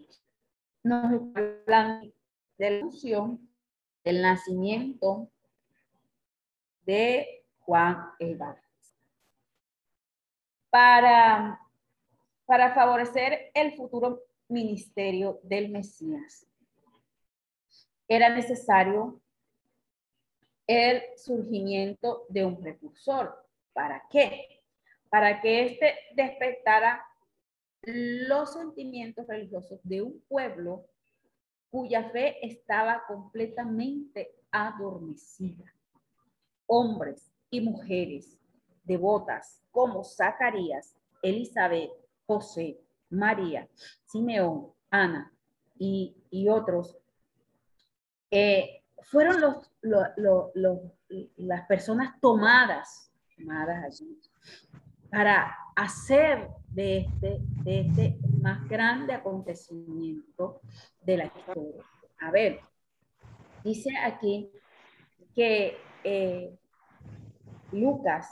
Nos 0.82 1.34
hablan 1.34 2.12
de 2.58 2.70
la 2.72 2.84
unción, 2.84 3.48
del 4.04 4.20
nacimiento 4.20 5.30
de 6.84 7.41
Juan 7.64 8.10
el 8.18 8.36
Bautista. 8.36 8.96
Para, 10.70 11.60
para 12.46 12.74
favorecer 12.74 13.50
el 13.54 13.76
futuro 13.76 14.20
ministerio 14.48 15.40
del 15.42 15.70
Mesías, 15.70 16.46
era 18.08 18.28
necesario 18.28 19.20
el 20.66 21.02
surgimiento 21.16 22.26
de 22.28 22.44
un 22.44 22.60
precursor. 22.60 23.46
¿Para 23.72 24.02
qué? 24.10 24.62
Para 25.08 25.40
que 25.40 25.66
éste 25.66 25.94
despertara 26.14 27.04
los 27.82 28.52
sentimientos 28.52 29.26
religiosos 29.26 29.80
de 29.82 30.02
un 30.02 30.20
pueblo 30.28 30.86
cuya 31.70 32.10
fe 32.10 32.46
estaba 32.46 33.02
completamente 33.06 34.36
adormecida. 34.50 35.64
Hombres 36.66 37.31
y 37.52 37.60
mujeres 37.60 38.38
devotas 38.82 39.62
como 39.70 40.02
Zacarías, 40.02 40.96
Elizabeth, 41.22 41.90
José, 42.26 42.80
María, 43.10 43.68
Simeón, 44.06 44.72
Ana 44.90 45.32
y, 45.78 46.16
otros 46.48 46.96
eh, 48.30 48.82
fueron 49.02 49.40
los, 49.40 49.56
las 51.36 51.66
personas 51.66 52.18
tomadas, 52.20 53.12
tomadas 53.36 53.84
allí 53.84 54.18
para 55.10 55.54
hacer 55.76 56.48
de 56.68 56.98
este, 56.98 57.38
de 57.64 57.80
este 57.80 58.18
más 58.40 58.66
grande 58.66 59.12
acontecimiento 59.12 60.62
de 61.02 61.16
la 61.18 61.24
historia. 61.26 61.82
A 62.20 62.30
ver, 62.30 62.60
dice 63.62 63.90
aquí 63.98 64.50
que 65.34 65.76
eh, 66.04 66.56
Lucas, 67.72 68.28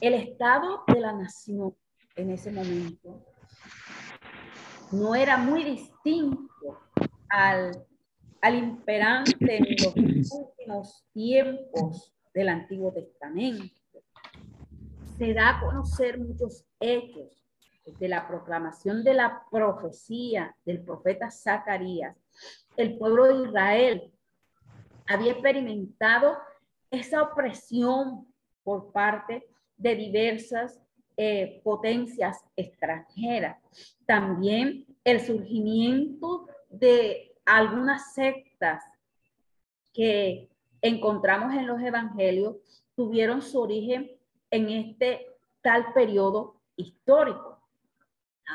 el 0.00 0.14
estado 0.14 0.82
de 0.86 1.00
la 1.00 1.12
nación 1.12 1.74
en 2.16 2.30
ese 2.30 2.50
momento 2.50 3.22
no 4.90 5.14
era 5.14 5.36
muy 5.36 5.64
distinto 5.64 6.80
al, 7.28 7.84
al 8.40 8.54
imperante 8.54 9.56
en 9.56 9.76
los 9.76 10.32
últimos 10.32 11.04
tiempos 11.12 12.12
del 12.32 12.48
Antiguo 12.48 12.92
Testamento. 12.92 13.74
Se 15.18 15.34
da 15.34 15.50
a 15.50 15.60
conocer 15.60 16.18
muchos 16.18 16.64
hechos 16.80 17.44
de 17.98 18.08
la 18.08 18.26
proclamación 18.26 19.04
de 19.04 19.14
la 19.14 19.42
profecía 19.50 20.56
del 20.64 20.82
profeta 20.82 21.30
Zacarías. 21.30 22.16
El 22.76 22.96
pueblo 22.96 23.26
de 23.26 23.46
Israel 23.46 24.12
había 25.06 25.32
experimentado 25.32 26.36
esa 26.94 27.22
opresión 27.22 28.26
por 28.62 28.92
parte 28.92 29.46
de 29.76 29.94
diversas 29.94 30.80
eh, 31.16 31.60
potencias 31.62 32.44
extranjeras. 32.56 33.58
También 34.06 34.86
el 35.04 35.20
surgimiento 35.20 36.48
de 36.70 37.32
algunas 37.44 38.14
sectas 38.14 38.82
que 39.92 40.48
encontramos 40.82 41.54
en 41.54 41.66
los 41.66 41.80
evangelios 41.80 42.56
tuvieron 42.96 43.42
su 43.42 43.60
origen 43.60 44.10
en 44.50 44.70
este 44.70 45.26
tal 45.62 45.92
periodo 45.92 46.60
histórico. 46.76 47.60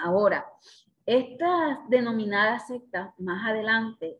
Ahora, 0.03 0.45
estas 1.05 1.79
denominadas 1.89 2.67
sectas 2.67 3.13
más 3.17 3.47
adelante 3.47 4.19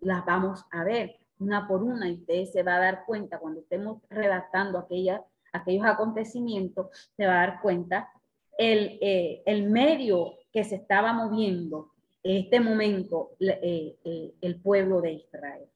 las 0.00 0.24
vamos 0.24 0.64
a 0.70 0.84
ver 0.84 1.20
una 1.40 1.66
por 1.66 1.82
una 1.82 2.08
y 2.08 2.14
usted 2.14 2.44
se 2.44 2.62
va 2.62 2.76
a 2.76 2.80
dar 2.80 3.04
cuenta 3.06 3.38
cuando 3.38 3.60
estemos 3.60 4.02
redactando 4.08 4.78
aquellas, 4.78 5.20
aquellos 5.52 5.84
acontecimientos, 5.84 6.88
se 7.16 7.26
va 7.26 7.42
a 7.42 7.46
dar 7.46 7.60
cuenta 7.60 8.08
el, 8.56 8.98
eh, 9.00 9.42
el 9.46 9.70
medio 9.70 10.34
que 10.52 10.64
se 10.64 10.76
estaba 10.76 11.12
moviendo 11.12 11.92
en 12.22 12.44
este 12.44 12.60
momento 12.60 13.30
eh, 13.40 13.96
eh, 14.04 14.34
el 14.40 14.60
pueblo 14.60 15.00
de 15.00 15.12
Israel. 15.12 15.66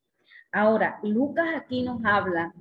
Ahora, 0.52 1.00
Lucas 1.02 1.48
aquí 1.56 1.82
nos 1.82 2.04
habla 2.04 2.54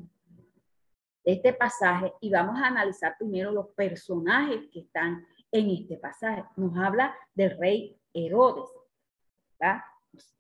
de 1.26 1.34
este 1.34 1.54
pasaje 1.54 2.14
y 2.22 2.30
vamos 2.30 2.56
a 2.62 2.68
analizar 2.68 3.16
primero 3.18 3.52
los 3.52 3.68
personajes 3.70 4.62
que 4.72 4.80
están 4.82 5.26
en 5.52 5.70
este 5.70 5.98
pasaje. 5.98 6.44
Nos 6.56 6.76
habla 6.78 7.14
del 7.36 7.58
rey 7.58 7.98
Herodes. 8.14 8.70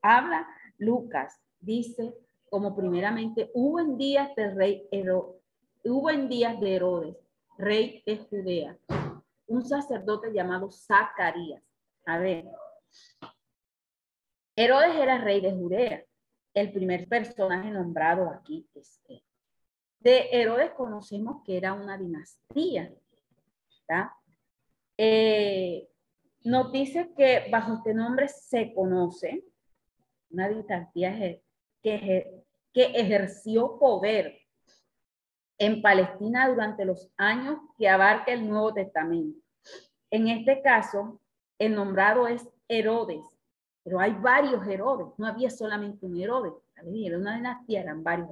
Habla 0.01 0.47
Lucas, 0.77 1.39
dice 1.59 2.13
como 2.53 2.75
primeramente 2.75 3.49
hubo 3.55 3.79
en 3.79 3.97
días 3.97 4.29
del 4.35 4.55
rey 4.55 4.87
hubo 5.85 6.11
en 6.11 6.29
días 6.29 6.59
de 6.59 6.75
Herodes, 6.75 7.17
rey 7.57 8.03
de 8.05 8.17
Judea, 8.17 8.77
un 9.47 9.65
sacerdote 9.65 10.31
llamado 10.31 10.69
Zacarías. 10.69 11.63
A 12.05 12.19
ver, 12.19 12.45
Herodes 14.55 14.95
era 14.97 15.17
rey 15.17 15.41
de 15.41 15.51
Judea. 15.51 16.05
El 16.53 16.71
primer 16.71 17.07
personaje 17.07 17.71
nombrado 17.71 18.29
aquí 18.29 18.67
es 18.75 19.01
él. 19.07 19.23
De 19.99 20.29
Herodes 20.31 20.73
conocemos 20.73 21.41
que 21.43 21.57
era 21.57 21.73
una 21.73 21.97
dinastía. 21.97 22.93
Eh, 24.95 25.89
nos 26.43 26.71
dice 26.71 27.11
que 27.17 27.47
bajo 27.49 27.77
este 27.77 27.95
nombre 27.95 28.27
se 28.27 28.75
conoce 28.75 29.43
una 30.29 30.49
dinastía 30.49 31.41
que, 31.83 32.43
ejerció 32.73 33.77
poder 33.77 34.39
en 35.59 35.81
Palestina 35.83 36.49
durante 36.49 36.85
los 36.85 37.11
años 37.17 37.59
que 37.77 37.87
abarca 37.87 38.33
el 38.33 38.49
Nuevo 38.49 38.73
Testamento. 38.73 39.39
En 40.09 40.27
este 40.27 40.61
caso, 40.63 41.19
el 41.59 41.75
nombrado 41.75 42.27
es 42.27 42.41
Herodes, 42.67 43.21
pero 43.83 43.99
hay 43.99 44.13
varios 44.13 44.65
Herodes, 44.67 45.07
no 45.17 45.27
había 45.27 45.51
solamente 45.51 46.05
un 46.05 46.19
Herodes, 46.19 46.53
era 46.75 47.17
una 47.17 47.35
dinastía, 47.35 47.81
eran 47.81 48.03
varios 48.03 48.29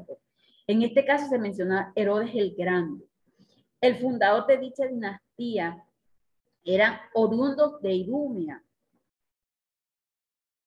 En 0.65 0.81
este 0.81 1.05
caso 1.05 1.27
se 1.29 1.37
menciona 1.37 1.91
Herodes 1.95 2.31
el 2.33 2.55
Grande. 2.55 3.05
El 3.79 3.97
fundador 3.97 4.47
de 4.47 4.57
dicha 4.57 4.87
dinastía 4.87 5.83
era 6.63 7.01
oriundo 7.13 7.79
de 7.79 7.93
Idumea 7.93 8.63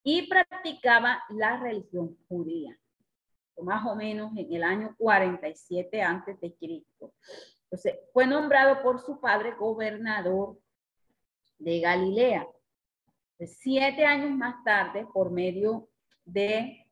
y 0.05 0.28
practicaba 0.28 1.24
la 1.30 1.59
religión 1.59 2.16
judía 2.28 2.78
más 3.62 3.86
o 3.86 3.94
menos 3.94 4.36
en 4.36 4.52
el 4.52 4.64
año 4.64 4.94
47 4.98 6.02
antes 6.02 6.40
de 6.40 6.55
Cristo. 6.55 7.12
Entonces, 7.64 7.94
fue 8.12 8.26
nombrado 8.26 8.82
por 8.82 9.00
su 9.00 9.20
padre 9.20 9.52
gobernador 9.52 10.59
de 11.59 11.80
Galilea. 11.80 12.46
Siete 13.46 14.05
años 14.07 14.30
más 14.30 14.62
tarde, 14.64 15.07
por 15.12 15.30
medio 15.30 15.88
de 16.24 16.86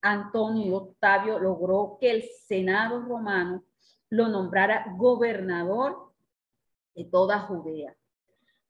Antonio 0.00 0.76
Octavio, 0.76 1.38
logró 1.38 1.96
que 2.00 2.10
el 2.10 2.24
Senado 2.46 3.00
romano 3.00 3.64
lo 4.10 4.28
nombrara 4.28 4.94
gobernador 4.96 6.12
de 6.94 7.04
toda 7.04 7.40
Judea. 7.40 7.96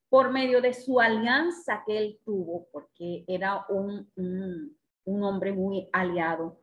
Por 0.08 0.30
medio 0.30 0.60
de 0.60 0.72
su 0.72 1.00
alianza 1.00 1.82
que 1.86 1.98
él 1.98 2.20
tuvo, 2.24 2.66
porque 2.72 3.24
era 3.26 3.66
un, 3.68 4.10
un 5.04 5.22
hombre 5.22 5.52
muy 5.52 5.88
aliado 5.92 6.60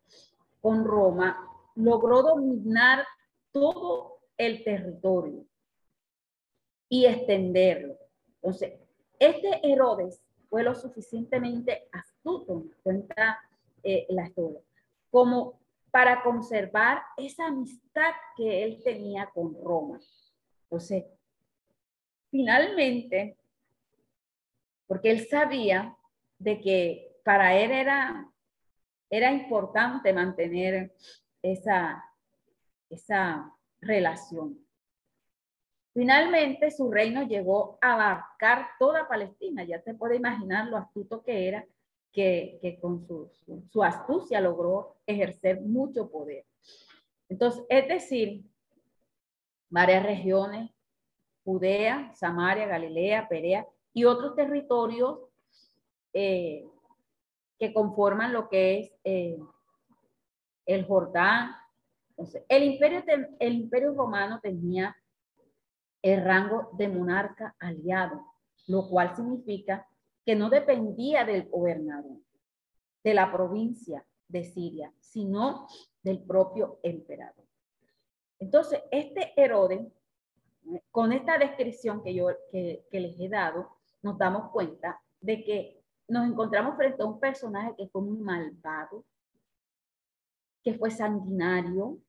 con 0.61 0.83
Roma, 0.83 1.37
logró 1.75 2.23
dominar 2.23 3.05
todo 3.51 4.19
el 4.37 4.63
territorio 4.63 5.45
y 6.89 7.05
extenderlo. 7.05 7.97
Entonces, 8.35 8.73
este 9.19 9.59
Herodes 9.63 10.21
fue 10.49 10.63
lo 10.63 10.75
suficientemente 10.75 11.87
astuto, 11.91 12.65
cuenta 12.83 13.39
eh, 13.83 14.05
la 14.09 14.27
historia, 14.27 14.61
como 15.09 15.59
para 15.91 16.23
conservar 16.23 17.01
esa 17.17 17.47
amistad 17.47 18.11
que 18.35 18.63
él 18.63 18.81
tenía 18.83 19.29
con 19.33 19.55
Roma. 19.63 19.99
Entonces, 20.63 21.05
finalmente, 22.35 23.37
porque 24.87 25.11
él 25.11 25.27
sabía 25.27 25.95
de 26.37 26.59
que 26.59 27.15
para 27.23 27.55
él 27.55 27.71
era 27.71 28.29
era 29.09 29.31
importante 29.31 30.11
mantener 30.11 30.93
esa, 31.41 32.03
esa 32.89 33.49
relación. 33.79 34.59
Finalmente, 35.93 36.71
su 36.71 36.91
reino 36.91 37.23
llegó 37.23 37.77
a 37.81 37.93
abarcar 37.93 38.67
toda 38.77 39.07
Palestina. 39.07 39.63
Ya 39.63 39.79
se 39.79 39.93
puede 39.93 40.17
imaginar 40.17 40.67
lo 40.67 40.75
astuto 40.75 41.23
que 41.23 41.47
era, 41.47 41.65
que, 42.11 42.77
con 42.81 43.07
su, 43.07 43.31
su, 43.71 43.83
astucia 43.83 44.41
logró 44.41 44.97
ejercer 45.05 45.61
mucho 45.61 46.09
poder. 46.11 46.45
Entonces, 47.29 47.63
es 47.69 47.87
decir, 47.87 48.43
varias 49.69 50.03
regiones, 50.03 50.71
Judea, 51.45 52.11
Samaria, 52.15 52.65
Galilea, 52.65 53.29
Perea 53.29 53.65
y 53.93 54.03
otros 54.03 54.35
territorios 54.35 55.19
eh, 56.11 56.67
que 57.57 57.73
conforman 57.73 58.33
lo 58.33 58.49
que 58.49 58.79
es 58.79 58.91
eh, 59.03 59.37
el 60.65 60.85
Jordán. 60.85 61.51
Entonces, 62.09 62.43
el 62.49 62.63
imperio, 62.63 63.03
el 63.39 63.53
imperio 63.53 63.93
romano 63.93 64.39
tenía 64.41 64.95
el 66.01 66.23
rango 66.23 66.71
de 66.73 66.87
monarca 66.87 67.55
aliado, 67.59 68.25
lo 68.67 68.89
cual 68.89 69.15
significa 69.15 69.87
que 70.25 70.35
no 70.35 70.49
dependía 70.49 71.23
del 71.23 71.47
gobernador 71.49 72.17
de 73.03 73.13
la 73.13 73.31
provincia 73.31 74.03
de 74.27 74.43
Siria, 74.43 74.91
sino 74.99 75.67
del 76.01 76.23
propio 76.23 76.79
emperador. 76.81 77.45
Entonces, 78.39 78.81
este 78.91 79.33
Herodes, 79.39 79.85
con 80.91 81.11
esta 81.11 81.37
descripción 81.37 82.03
que 82.03 82.13
yo 82.13 82.27
que 82.51 82.85
les 82.91 83.19
he 83.19 83.29
dado, 83.29 83.77
nos 84.01 84.17
damos 84.17 84.51
cuenta 84.51 85.01
de 85.21 85.43
que 85.43 85.83
nos 86.07 86.27
encontramos 86.27 86.75
frente 86.75 87.01
a 87.01 87.05
un 87.05 87.19
personaje 87.19 87.73
que 87.77 87.87
fue 87.87 88.01
muy 88.01 88.17
malvado, 88.17 89.03
que 90.63 90.73
fue 90.75 90.91
sanguinario, 90.91 91.99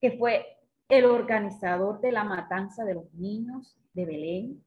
que 0.00 0.12
fue 0.18 0.46
el 0.88 1.04
organizador 1.04 2.00
de 2.00 2.12
la 2.12 2.24
matanza 2.24 2.84
de 2.84 2.94
los 2.94 3.12
niños 3.14 3.76
de 3.92 4.06
Belén, 4.06 4.64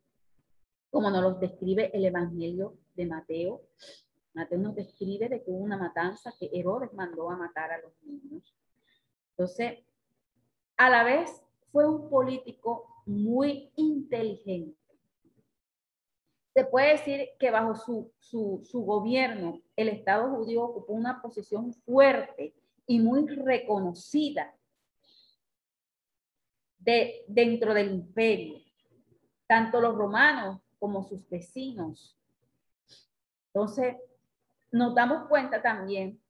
como 0.90 1.10
nos 1.10 1.22
lo 1.22 1.34
describe 1.36 1.90
el 1.94 2.06
Evangelio 2.06 2.78
de 2.96 3.06
Mateo. 3.06 3.62
Mateo 4.34 4.60
nos 4.60 4.76
describe 4.76 5.30
de 5.30 5.44
que 5.44 5.50
hubo 5.50 5.64
una 5.64 5.78
matanza 5.78 6.34
que 6.40 6.50
Herodes 6.54 6.94
mandó 6.94 7.30
a 7.30 7.38
matar 7.38 7.72
a 7.72 7.82
los 7.82 7.94
niños. 8.04 8.56
Entonces, 9.32 9.80
a 10.78 10.90
la 10.90 11.04
vez 11.04 11.42
fue 11.72 11.88
un 11.88 12.10
político 12.10 13.04
muy 13.06 13.72
inteligente. 13.76 14.78
Se 16.54 16.66
puede 16.66 16.92
decir 16.92 17.30
que 17.40 17.50
bajo 17.50 17.76
su, 17.76 18.12
su, 18.20 18.62
su 18.66 18.82
gobierno 18.82 19.62
el 19.76 19.88
Estado 19.88 20.36
judío 20.36 20.64
ocupó 20.64 20.94
una 20.94 21.22
posición 21.22 21.74
fuerte 21.74 22.54
y 22.86 23.00
muy 23.00 23.26
reconocida 23.28 24.54
de, 26.80 27.24
dentro 27.28 27.74
del 27.74 27.92
imperio, 27.92 28.60
tanto 29.48 29.80
los 29.80 29.96
romanos 29.96 30.60
como 30.78 31.04
sus 31.04 31.28
vecinos. 31.30 32.18
Entonces, 33.54 33.96
nos 34.72 34.96
damos 34.96 35.28
cuenta 35.28 35.62
también 35.62 36.22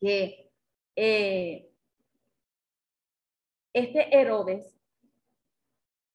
que 0.00 0.52
eh, 0.96 1.70
este 3.76 4.18
Herodes 4.18 4.74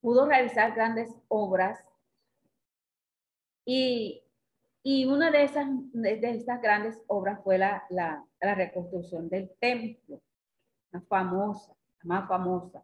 pudo 0.01 0.25
realizar 0.25 0.73
grandes 0.73 1.15
obras 1.27 1.79
y, 3.63 4.23
una 5.05 5.29
de 5.29 5.43
esas 5.43 5.67
de, 5.93 6.19
estas 6.23 6.59
grandes 6.59 7.03
obras 7.05 7.39
fue 7.43 7.59
la, 7.59 7.83
la, 7.91 8.25
la 8.41 8.55
reconstrucción 8.55 9.29
del 9.29 9.51
templo, 9.59 10.19
más 10.91 11.07
famosa, 11.07 11.75
más 12.01 12.27
famosa, 12.27 12.83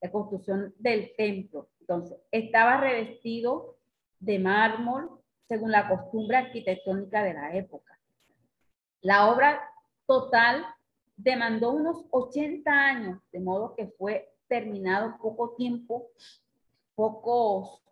la 0.00 0.10
construcción 0.10 0.74
del 0.78 1.12
templo. 1.14 1.68
Entonces, 1.80 2.18
estaba 2.30 2.80
revestido 2.80 3.76
de 4.18 4.38
mármol 4.38 5.10
según 5.46 5.72
la 5.72 5.90
costumbre 5.90 6.38
arquitectónica 6.38 7.22
de 7.22 7.34
la 7.34 7.54
época. 7.54 8.00
La 9.02 9.30
obra 9.30 9.60
total 10.06 10.64
demandó 11.16 11.72
unos 11.72 12.04
80 12.10 12.70
años, 12.70 13.20
de 13.32 13.40
modo 13.40 13.74
que 13.74 13.86
fue 13.86 14.32
terminado 14.48 15.16
poco 15.18 15.54
tiempo, 15.54 16.08
pocos 16.94 17.82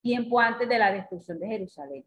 tiempo 0.00 0.38
antes 0.38 0.68
de 0.68 0.78
la 0.78 0.92
destrucción 0.92 1.38
de 1.38 1.46
Jerusalén. 1.46 2.04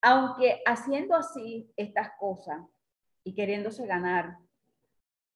Aunque 0.00 0.62
haciendo 0.66 1.14
así 1.14 1.70
estas 1.76 2.10
cosas 2.18 2.60
y 3.24 3.34
queriéndose 3.34 3.86
ganar 3.86 4.38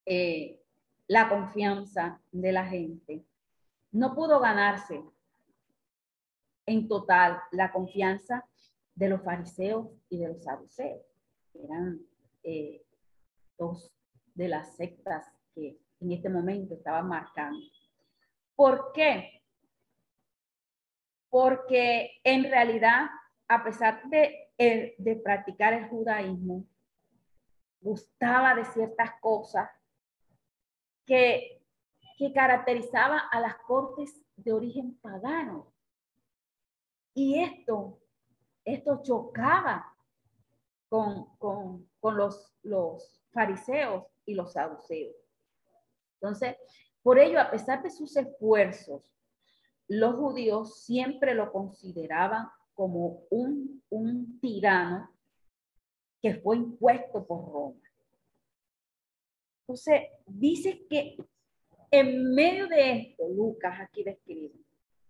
eh, 0.04 0.60
la 1.06 1.28
confianza 1.28 2.20
de 2.32 2.52
la 2.52 2.66
gente, 2.66 3.24
no 3.92 4.14
pudo 4.14 4.40
ganarse 4.40 5.02
en 6.66 6.88
total 6.88 7.40
la 7.52 7.72
confianza 7.72 8.44
de 8.94 9.08
los 9.08 9.22
fariseos 9.22 9.88
y 10.08 10.18
de 10.18 10.28
los 10.28 10.42
saduceos. 10.42 11.00
Eran 11.54 12.00
eh, 12.42 12.85
dos 13.58 13.92
de 14.34 14.48
las 14.48 14.76
sectas 14.76 15.26
que 15.54 15.78
en 16.00 16.12
este 16.12 16.28
momento 16.28 16.74
estaban 16.74 17.08
marcando. 17.08 17.60
¿Por 18.54 18.92
qué? 18.92 19.42
Porque 21.28 22.20
en 22.24 22.44
realidad, 22.44 23.06
a 23.48 23.64
pesar 23.64 24.02
de, 24.08 24.52
de 24.58 25.16
practicar 25.16 25.72
el 25.72 25.88
judaísmo, 25.88 26.66
gustaba 27.80 28.54
de 28.54 28.64
ciertas 28.64 29.12
cosas 29.20 29.70
que, 31.04 31.62
que 32.18 32.32
caracterizaba 32.32 33.18
a 33.30 33.40
las 33.40 33.56
cortes 33.58 34.20
de 34.36 34.52
origen 34.52 34.98
pagano. 34.98 35.72
Y 37.14 37.38
esto, 37.40 38.00
esto 38.64 39.00
chocaba 39.02 39.96
con, 40.88 41.36
con, 41.36 41.88
con 42.00 42.16
los, 42.16 42.54
los 42.62 43.15
fariseos 43.36 44.04
y 44.24 44.34
los 44.34 44.54
saduceos. 44.54 45.14
Entonces, 46.14 46.56
por 47.02 47.18
ello, 47.18 47.38
a 47.38 47.50
pesar 47.50 47.82
de 47.82 47.90
sus 47.90 48.16
esfuerzos, 48.16 49.02
los 49.88 50.14
judíos 50.16 50.82
siempre 50.82 51.34
lo 51.34 51.52
consideraban 51.52 52.48
como 52.72 53.24
un, 53.30 53.82
un 53.90 54.40
tirano 54.40 55.10
que 56.22 56.34
fue 56.36 56.56
impuesto 56.56 57.26
por 57.26 57.52
Roma. 57.52 57.80
Entonces, 59.60 60.00
dice 60.26 60.86
que 60.88 61.18
en 61.90 62.34
medio 62.34 62.66
de 62.68 62.92
esto, 62.92 63.28
Lucas 63.28 63.78
aquí 63.80 64.02
describe, 64.02 64.58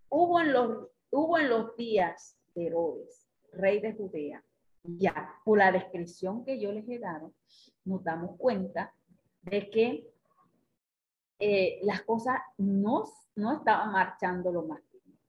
hubo 0.09 0.41
en 0.41 0.51
los, 0.51 0.89
hubo 1.11 1.37
en 1.37 1.49
los 1.49 1.75
días 1.77 2.37
de 2.53 2.67
Herodes, 2.67 3.25
rey 3.53 3.79
de 3.79 3.93
Judea, 3.93 4.43
ya 4.87 5.35
por 5.43 5.57
la 5.57 5.71
descripción 5.71 6.45
que 6.45 6.59
yo 6.59 6.71
les 6.71 6.87
he 6.87 6.99
dado, 6.99 7.33
nos 7.83 8.03
damos 8.03 8.37
cuenta 8.37 8.93
de 9.41 9.69
que 9.69 10.09
eh, 11.39 11.79
las 11.83 12.01
cosas 12.01 12.39
no, 12.57 13.03
no 13.35 13.57
estaban 13.57 13.91
marchando 13.91 14.51
lo 14.51 14.63
más 14.63 14.81
bien. 14.91 15.19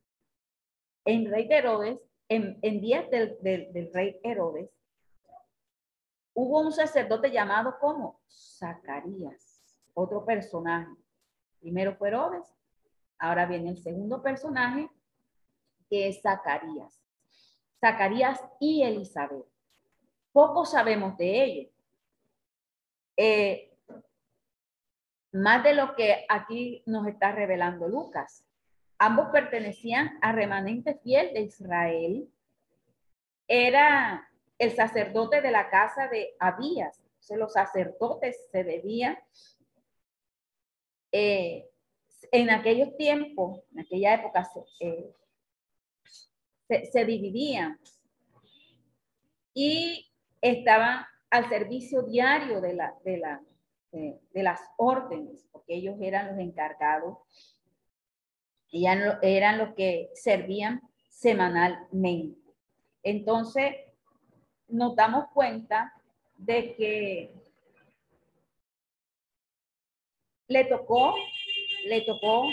En 1.04 1.30
rey 1.30 1.46
de 1.48 1.56
Herodes, 1.56 1.98
en, 2.28 2.58
en 2.62 2.80
días 2.80 3.10
del, 3.10 3.36
del, 3.40 3.72
del, 3.72 3.92
rey 3.92 4.20
Herodes, 4.22 4.70
hubo 6.34 6.60
un 6.60 6.72
sacerdote 6.72 7.30
llamado 7.30 7.78
como 7.80 8.20
Zacarías, 8.28 9.62
otro 9.94 10.24
personaje. 10.24 10.94
Primero 11.60 11.96
fue 11.96 12.08
Herodes, 12.08 12.46
ahora 13.18 13.46
viene 13.46 13.70
el 13.70 13.78
segundo 13.78 14.22
personaje, 14.22 14.88
que 15.88 16.08
es 16.08 16.20
Zacarías. 16.22 17.02
Zacarías 17.80 18.40
y 18.60 18.82
Elizabeth. 18.82 19.47
Poco 20.38 20.64
sabemos 20.64 21.16
de 21.16 21.42
ellos. 21.42 21.72
Eh, 23.16 23.76
más 25.32 25.64
de 25.64 25.74
lo 25.74 25.96
que 25.96 26.26
aquí 26.28 26.84
nos 26.86 27.08
está 27.08 27.32
revelando 27.32 27.88
Lucas. 27.88 28.46
Ambos 28.98 29.30
pertenecían 29.32 30.16
a 30.22 30.30
remanente 30.30 30.94
fiel 31.02 31.34
de 31.34 31.40
Israel. 31.40 32.32
Era 33.48 34.30
el 34.58 34.76
sacerdote 34.76 35.40
de 35.40 35.50
la 35.50 35.70
casa 35.70 36.06
de 36.06 36.36
Abías. 36.38 37.02
los 37.30 37.54
sacerdotes 37.54 38.48
se 38.52 38.62
debían 38.62 39.18
eh, 41.10 41.68
en 42.30 42.50
aquellos 42.50 42.96
tiempos, 42.96 43.64
en 43.72 43.80
aquella 43.80 44.14
época, 44.14 44.48
eh, 44.78 45.12
se, 46.92 47.04
dividían 47.04 47.80
y 49.52 50.07
estaban 50.40 51.04
al 51.30 51.48
servicio 51.48 52.02
diario 52.02 52.60
de, 52.60 52.74
la, 52.74 52.94
de, 53.04 53.18
la, 53.18 53.42
de, 53.92 54.42
las 54.42 54.60
órdenes, 54.76 55.46
porque 55.52 55.74
ellos 55.74 55.96
eran 56.00 56.28
los 56.28 56.38
encargados, 56.38 57.18
y 58.70 58.86
eran 58.86 59.58
los 59.58 59.74
que 59.74 60.10
servían 60.14 60.82
semanalmente. 61.08 62.38
Entonces, 63.02 63.74
nos 64.68 64.94
damos 64.94 65.28
cuenta 65.32 65.94
de 66.36 66.74
que 66.74 67.34
le 70.48 70.64
tocó, 70.64 71.14
le 71.86 72.02
tocó 72.02 72.44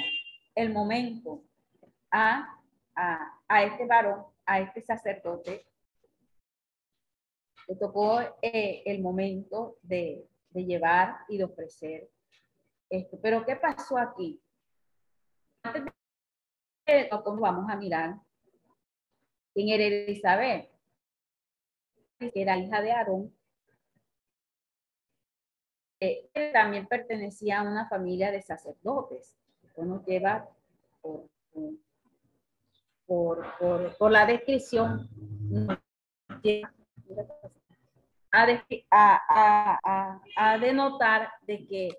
el 0.55 0.71
momento 0.71 1.43
a 2.11 2.55
a, 2.95 3.63
este 3.63 3.85
varón, 3.85 4.25
a 4.45 4.59
este 4.61 4.81
sacerdote, 4.81 5.65
le 7.67 7.75
tocó 7.75 8.19
eh, 8.41 8.83
el 8.85 9.01
momento 9.01 9.77
de, 9.81 10.27
llevar 10.53 11.17
y 11.27 11.37
de 11.37 11.43
ofrecer 11.43 12.09
esto. 12.89 13.19
Pero 13.21 13.45
¿qué 13.45 13.57
pasó 13.57 13.97
aquí? 13.97 14.41
Antes 15.63 15.83
de 16.85 17.09
vamos 17.11 17.69
a 17.69 17.75
mirar 17.75 18.15
quién 19.53 19.69
era 19.69 19.83
Elizabeth, 19.83 20.69
que 22.19 22.31
era 22.33 22.57
hija 22.57 22.81
de 22.81 22.91
Aarón, 22.91 23.35
eh, 25.99 26.29
también 26.53 26.87
pertenecía 26.87 27.59
a 27.59 27.63
una 27.63 27.89
familia 27.89 28.31
de 28.31 28.41
sacerdotes. 28.41 29.35
Esto 29.63 29.83
nos 29.83 30.05
lleva 30.05 30.47
por, 31.01 31.27
por, 33.05 33.57
por, 33.57 33.97
por 33.97 34.11
la 34.11 34.25
descripción 34.25 35.09
a, 38.35 39.21
a, 39.29 39.79
a, 39.83 40.21
a, 40.35 40.57
denotar 40.57 41.31
de 41.41 41.65
que 41.67 41.89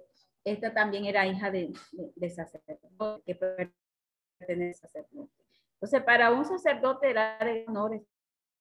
esta 0.44 0.72
también 0.72 1.04
era 1.04 1.26
hija 1.26 1.50
de, 1.50 1.72
de, 2.14 2.30
sacerdote, 2.30 3.22
que 3.24 3.34
pertenece 3.34 4.86
a 4.86 4.88
sacerdote. 4.88 5.32
Entonces, 5.74 6.02
para 6.04 6.32
un 6.32 6.44
sacerdote 6.44 7.10
era 7.10 7.38
de 7.38 7.64
honor 7.68 8.00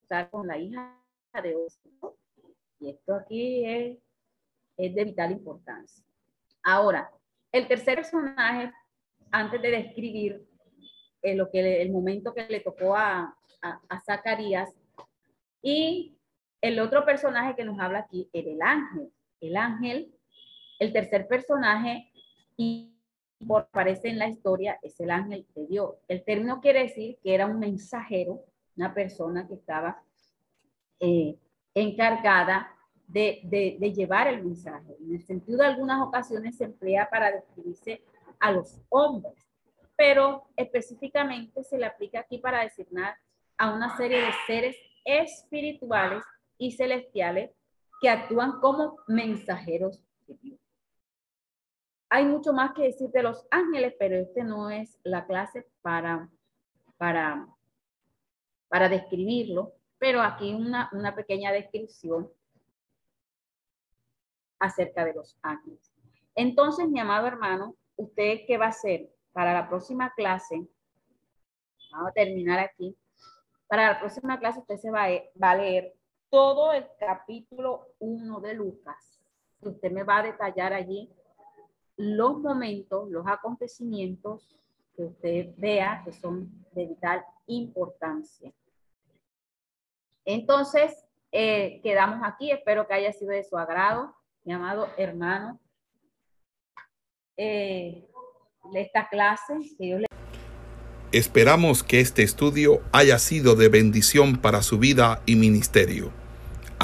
estar 0.01 0.29
con 0.29 0.47
la 0.47 0.57
hija 0.57 0.97
de 1.43 1.55
otro. 1.55 2.17
Y 2.79 2.89
esto 2.89 3.15
aquí 3.15 3.65
es, 3.65 3.97
es 4.77 4.95
de 4.95 5.03
vital 5.05 5.31
importancia. 5.31 6.03
Ahora, 6.63 7.11
el 7.51 7.67
tercer 7.67 7.95
personaje, 7.95 8.71
antes 9.31 9.61
de 9.61 9.71
describir 9.71 10.47
lo 11.33 11.49
que 11.49 11.81
el 11.81 11.91
momento 11.91 12.33
que 12.33 12.45
le 12.47 12.59
tocó 12.59 12.95
a, 12.95 13.35
a, 13.61 13.99
Zacarías. 14.01 14.69
Y 15.61 16.14
el 16.61 16.79
otro 16.79 17.05
personaje 17.05 17.55
que 17.55 17.65
nos 17.65 17.79
habla 17.79 17.99
aquí 17.99 18.29
era 18.33 18.49
el 18.49 18.61
ángel. 18.61 19.11
El 19.41 19.57
ángel, 19.57 20.13
el 20.79 20.93
tercer 20.93 21.27
personaje, 21.27 22.11
y 22.57 22.95
por 23.45 23.63
aparece 23.63 24.09
en 24.09 24.17
la 24.17 24.27
historia 24.27 24.79
es 24.81 24.99
el 24.99 25.11
ángel 25.11 25.45
de 25.55 25.67
Dios. 25.67 25.95
El 26.07 26.23
término 26.23 26.61
quiere 26.61 26.83
decir 26.83 27.17
que 27.21 27.33
era 27.33 27.45
un 27.45 27.59
mensajero, 27.59 28.41
una 28.75 28.93
persona 28.93 29.47
que 29.47 29.55
estaba 29.55 30.01
eh, 30.99 31.37
encargada 31.73 32.71
de, 33.07 33.41
de, 33.43 33.77
de, 33.79 33.93
llevar 33.93 34.27
el 34.27 34.43
mensaje. 34.43 34.95
En 34.99 35.13
el 35.13 35.21
sentido 35.21 35.59
de 35.59 35.67
algunas 35.67 36.01
ocasiones 36.01 36.57
se 36.57 36.63
emplea 36.63 37.09
para 37.09 37.31
describirse 37.31 38.01
a 38.39 38.51
los 38.51 38.81
hombres, 38.89 39.35
pero 39.95 40.47
específicamente 40.55 41.63
se 41.63 41.77
le 41.77 41.85
aplica 41.85 42.21
aquí 42.21 42.39
para 42.39 42.63
designar 42.63 43.15
a 43.57 43.73
una 43.73 43.95
serie 43.95 44.21
de 44.21 44.31
seres 44.47 44.75
espirituales 45.03 46.23
y 46.57 46.71
celestiales 46.71 47.51
que 48.01 48.09
actúan 48.09 48.59
como 48.59 48.97
mensajeros 49.07 50.03
de 50.27 50.37
Dios. 50.41 50.59
Hay 52.09 52.25
mucho 52.25 52.53
más 52.53 52.73
que 52.73 52.83
decir 52.83 53.09
de 53.09 53.23
los 53.23 53.45
ángeles, 53.49 53.93
pero 53.97 54.15
este 54.15 54.43
no 54.43 54.69
es 54.69 54.99
la 55.03 55.25
clase 55.25 55.67
para, 55.81 56.29
para, 56.97 57.47
para 58.67 58.89
describirlo, 58.89 59.73
pero 59.97 60.21
aquí 60.21 60.53
una, 60.53 60.89
una 60.93 61.15
pequeña 61.15 61.51
descripción 61.51 62.29
acerca 64.59 65.03
de 65.03 65.13
los 65.13 65.37
ángeles. 65.41 65.91
Entonces, 66.35 66.87
mi 66.87 66.99
amado 66.99 67.27
hermano, 67.27 67.75
¿usted 67.95 68.41
qué 68.47 68.57
va 68.57 68.65
a 68.65 68.69
hacer 68.69 69.09
para 69.31 69.53
la 69.53 69.67
próxima 69.67 70.13
clase? 70.15 70.67
Vamos 71.91 72.09
a 72.09 72.13
terminar 72.13 72.59
aquí. 72.59 72.95
Para 73.67 73.93
la 73.93 73.99
próxima 73.99 74.37
clase 74.39 74.59
usted 74.59 74.77
se 74.77 74.91
va 74.91 75.05
a, 75.05 75.09
va 75.41 75.51
a 75.51 75.55
leer 75.55 75.93
todo 76.35 76.73
el 76.73 76.85
capítulo 76.99 77.87
1 77.99 78.41
de 78.41 78.55
Lucas. 78.55 79.21
Usted 79.61 79.89
me 79.89 80.03
va 80.03 80.17
a 80.17 80.23
detallar 80.23 80.73
allí 80.73 81.09
los 81.95 82.39
momentos, 82.39 83.09
los 83.09 83.25
acontecimientos 83.25 84.59
que 84.97 85.03
usted 85.05 85.53
vea 85.55 86.01
que 86.03 86.11
son 86.11 86.51
de 86.73 86.87
vital 86.87 87.23
importancia. 87.47 88.51
Entonces, 90.25 91.05
eh, 91.31 91.79
quedamos 91.81 92.19
aquí. 92.21 92.51
Espero 92.51 92.85
que 92.85 92.95
haya 92.95 93.13
sido 93.13 93.31
de 93.31 93.45
su 93.45 93.57
agrado, 93.57 94.13
mi 94.43 94.51
amado 94.51 94.89
hermano. 94.97 95.57
Eh, 97.37 98.09
esta 98.73 99.07
clase, 99.07 99.53
que 99.77 99.85
Dios 99.85 100.01
le 100.01 100.07
Esperamos 101.13 101.81
que 101.81 102.01
este 102.01 102.23
estudio 102.23 102.81
haya 102.91 103.19
sido 103.19 103.55
de 103.55 103.69
bendición 103.69 104.35
para 104.35 104.61
su 104.63 104.79
vida 104.79 105.21
y 105.25 105.37
ministerio. 105.37 106.24